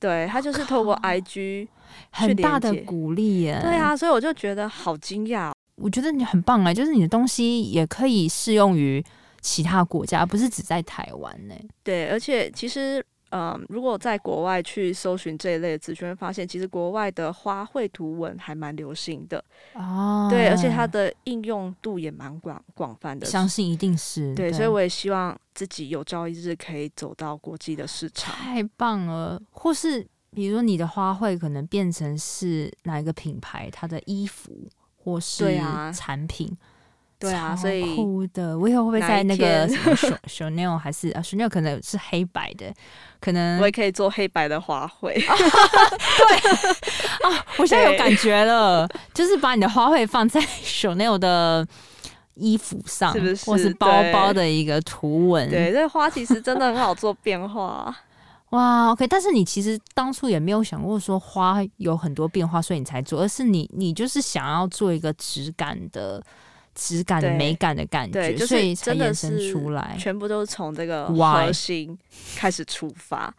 [0.00, 1.68] 对，他就是透过 IG
[2.10, 3.58] 很大的鼓励耶。
[3.62, 5.52] 对啊，所以我就觉得好惊讶。
[5.76, 9.04] 我觉得你很棒哎，就是你的东西也可以适用于
[9.40, 11.54] 其他国家，不是只在台湾呢。
[11.82, 13.04] 对，而且其实。
[13.30, 19.42] 嗯，如果在国外去搜寻这一类的资讯，会发现其实国外的花卉图文还蛮流行的
[19.74, 20.28] 哦。
[20.30, 24.52] 对，而且它的应用度也蛮广广泛的，相信一定是对，对。
[24.52, 28.34] 所以我也希望自己有朝一日可以走到国际的市场。
[28.34, 29.40] 太棒了！
[29.50, 34.52] 或是比如说你的花卉可能变成是哪一个品牌，它的衣服
[34.96, 35.58] 或是
[35.92, 36.56] 产品。
[37.18, 42.72] 对啊，所以酷的，我以后会不会在那个什么 Chanel 还是啊 Chanel 可能是黑白的，
[43.20, 45.14] 可能我也可以做黑白的花卉。
[45.18, 45.22] 对
[47.28, 51.66] 啊，我现在有感觉了，就是把你的花卉放在 Chanel 的
[52.34, 53.44] 衣服上，是不是？
[53.50, 55.50] 或是包包的一个图文。
[55.50, 57.92] 对，这花其实真的很好做变化。
[58.50, 66.22] 哇，OK，但是你其实当初也没有想过说花有很多变化，所以你才做，而是你你就是想要做一个质感的。
[66.78, 71.98] 质感美感的感觉，就是、所以才延伸出来，全部都是从这个核心
[72.36, 73.34] 开始出发。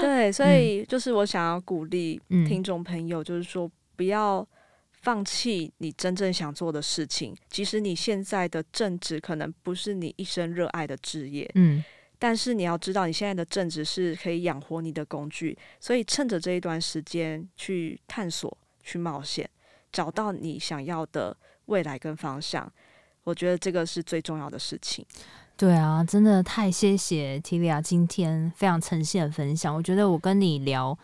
[0.00, 4.46] 对，所以就是我想要鼓励听众朋友，就是说不要
[4.92, 7.36] 放弃你真正想做的事情。
[7.50, 11.82] 即使你现在的正职可能不是你一生热爱的职业，嗯，
[12.16, 15.58] 但是你要知道，你现在的正职是可以养活你的工具。
[15.80, 19.50] 所以趁着这一段时间去探索、去冒险，
[19.90, 21.36] 找到你想要的。
[21.68, 22.70] 未来跟方向，
[23.24, 25.04] 我觉得这个是最重要的事情。
[25.56, 29.74] 对啊，真的太谢谢 Tilia 今天非常诚信的分享。
[29.74, 30.96] 我觉得我跟你聊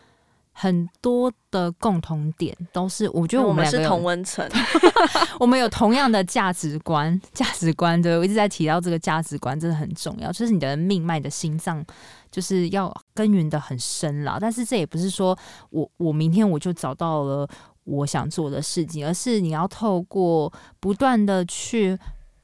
[0.53, 4.49] 很多的共同点，都是我觉得我们，我们是同温层
[5.41, 7.19] 我们有同样的价值观。
[7.33, 10.31] 价值观，对，我一直在提到这个价值观，真的很重要。
[10.31, 11.85] 就是你的命脉的心脏，
[12.31, 14.37] 就是要耕耘的很深了。
[14.39, 15.37] 但是这也不是说
[15.69, 17.47] 我我明天我就找到了。
[17.85, 21.97] 我想做的事情，而是你要透过不断的去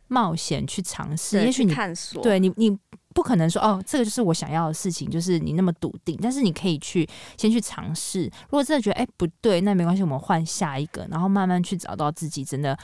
[0.08, 2.76] 冒险、去尝试，也许你探索，对你，你
[3.14, 6.18] 不可能说哦，这个就是我想要的事情，就是你那么笃定。
[6.22, 8.24] 但是你可以去先去尝试。
[8.24, 12.78] 如果真的觉得哎不对，那没关系，我们换下一个，然后慢慢去找到自己真的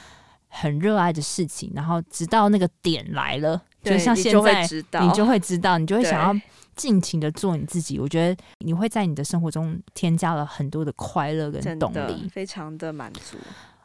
[0.47, 6.41] 很热爱的事情，然后直到那个点来了，就像现在，你就会知道，你就会知道，你就会想要。
[6.77, 13.37] 尽情的做你自己，我觉得你会在你的生活中添加了很多的快乐跟动力，非常的满足。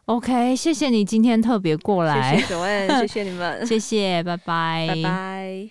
[0.05, 5.71] OK，谢谢你今天特别过来，谢谢谢谢你们， 谢谢，拜拜，拜拜。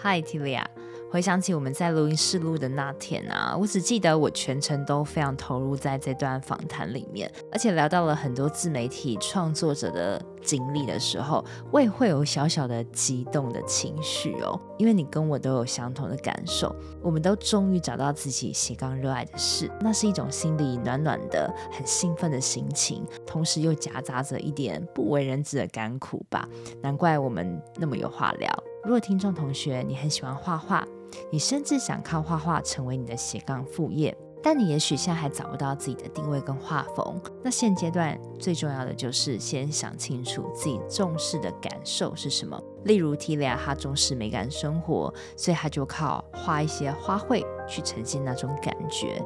[0.00, 0.87] Hi Tilia。
[1.10, 11.42] 回想起我们在录音室录的那天啊，我只记得我全程都非常投入在这段访谈里面，而且聊到了很多自媒体创作者的经历的时候，
[11.72, 26.46] 我也会有小小的激动的情绪哦，因为你跟我都有相同的感受，我们都终于找到自己斜杠热爱的事，那是一种心里暖暖的、很兴奋的心情，同时又夹杂着一点不为人知的甘苦吧，
[26.82, 28.52] 难怪我们那么有话聊。
[28.84, 30.86] 如果听众同学你很喜欢画画，
[31.30, 37.20] 你甚至想靠画画成为你的斜杠副业，但你也许现在还找不到自己的定位跟画风。
[37.42, 42.60] 那现阶段最重要的就是先想清楚自己重视的感受是什么。
[42.84, 49.22] 例如 Tilia 她重视美感生活，所以她就靠画一些花卉去呈现那种感觉。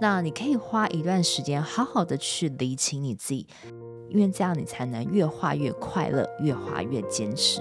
[0.00, 3.48] 那你可以花一段时间好好的去理清你自己，
[4.08, 7.60] 因为这样你才能越画越快乐，越画越坚持。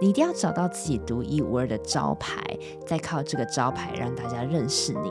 [0.00, 2.42] 你一定要找到自己独一无二的招牌，
[2.86, 5.10] 再靠这个招牌让大家认识你。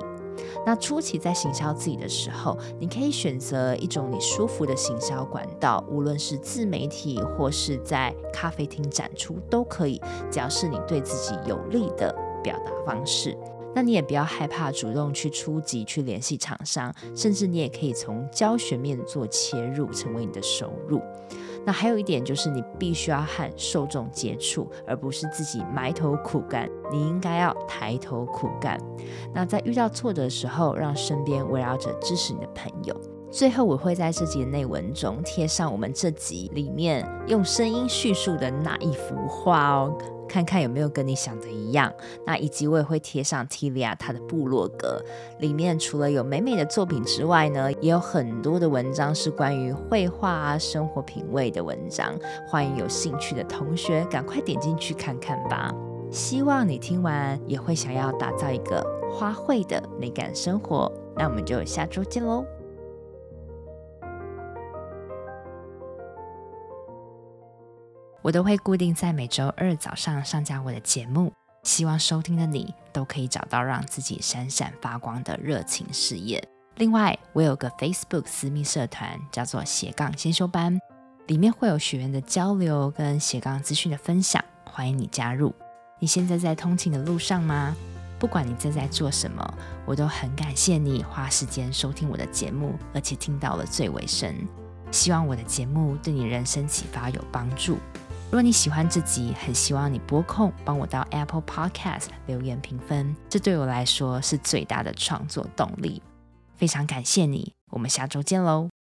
[0.65, 12.13] 那初期在行销自己的时候，你可以选择一种你舒服的行销管道，无论是自媒体或是在咖啡厅展出都可以，只要是你对自己有利的
[12.43, 13.35] 表达方式。
[13.75, 21.01] 那你也不要害怕主动去出击，去联系厂商，甚至你也可以从教学面做切入，成为你的收入。
[21.67, 26.69] 那还有一点就是，你必须要和受众接触，而不是自己埋头苦干。
[26.89, 28.79] 你应该要抬头苦干。
[29.33, 32.95] 那在遇到挫折的时候，让身边围绕着支持你的朋友。
[33.29, 39.93] 最后，我会在这集的内文中贴上我们这集里面用声音叙述的那一幅画哦。
[40.27, 41.91] 看看有没有跟你想的一样，
[42.25, 45.01] 那以及我也会贴上 Tilia 她的部落格，
[45.39, 52.13] 里面除了有美美的作品之外呢，也有很多的文章是关于绘画啊、生活品味的文章，
[52.47, 55.73] 欢迎有兴趣的同学赶快点进去看看吧。
[56.11, 62.45] 希望你听完也会想要打造一个花卉的美感生活，那我们就下周见喽。
[68.21, 71.31] 我都会固定在每周二早上上架我的节目，
[71.63, 76.45] 希望收听的你都可以找到让自己闪闪发光的热情事业。
[76.75, 80.77] 另外，我有个 Facebook 私密社团，叫做斜杠先修班，
[81.27, 85.53] 里面会有学员的交流跟斜杠资讯的分享，欢迎你加入。
[85.99, 87.75] 你现在在通勤的路上吗？
[88.19, 89.53] 不管你正在做什么，
[89.85, 94.35] 我都很感谢你花时间收听我的节目，而且听到了最尾声。
[94.91, 97.77] 希望我的节目对你人生启发有帮助。
[98.29, 106.01] 如果你喜欢这集，很希望你播控帮我到 Apple Podcast 留言评分，这对我来说是最大的创作动力。
[106.55, 108.76] 非常感谢你，我们下周见喽。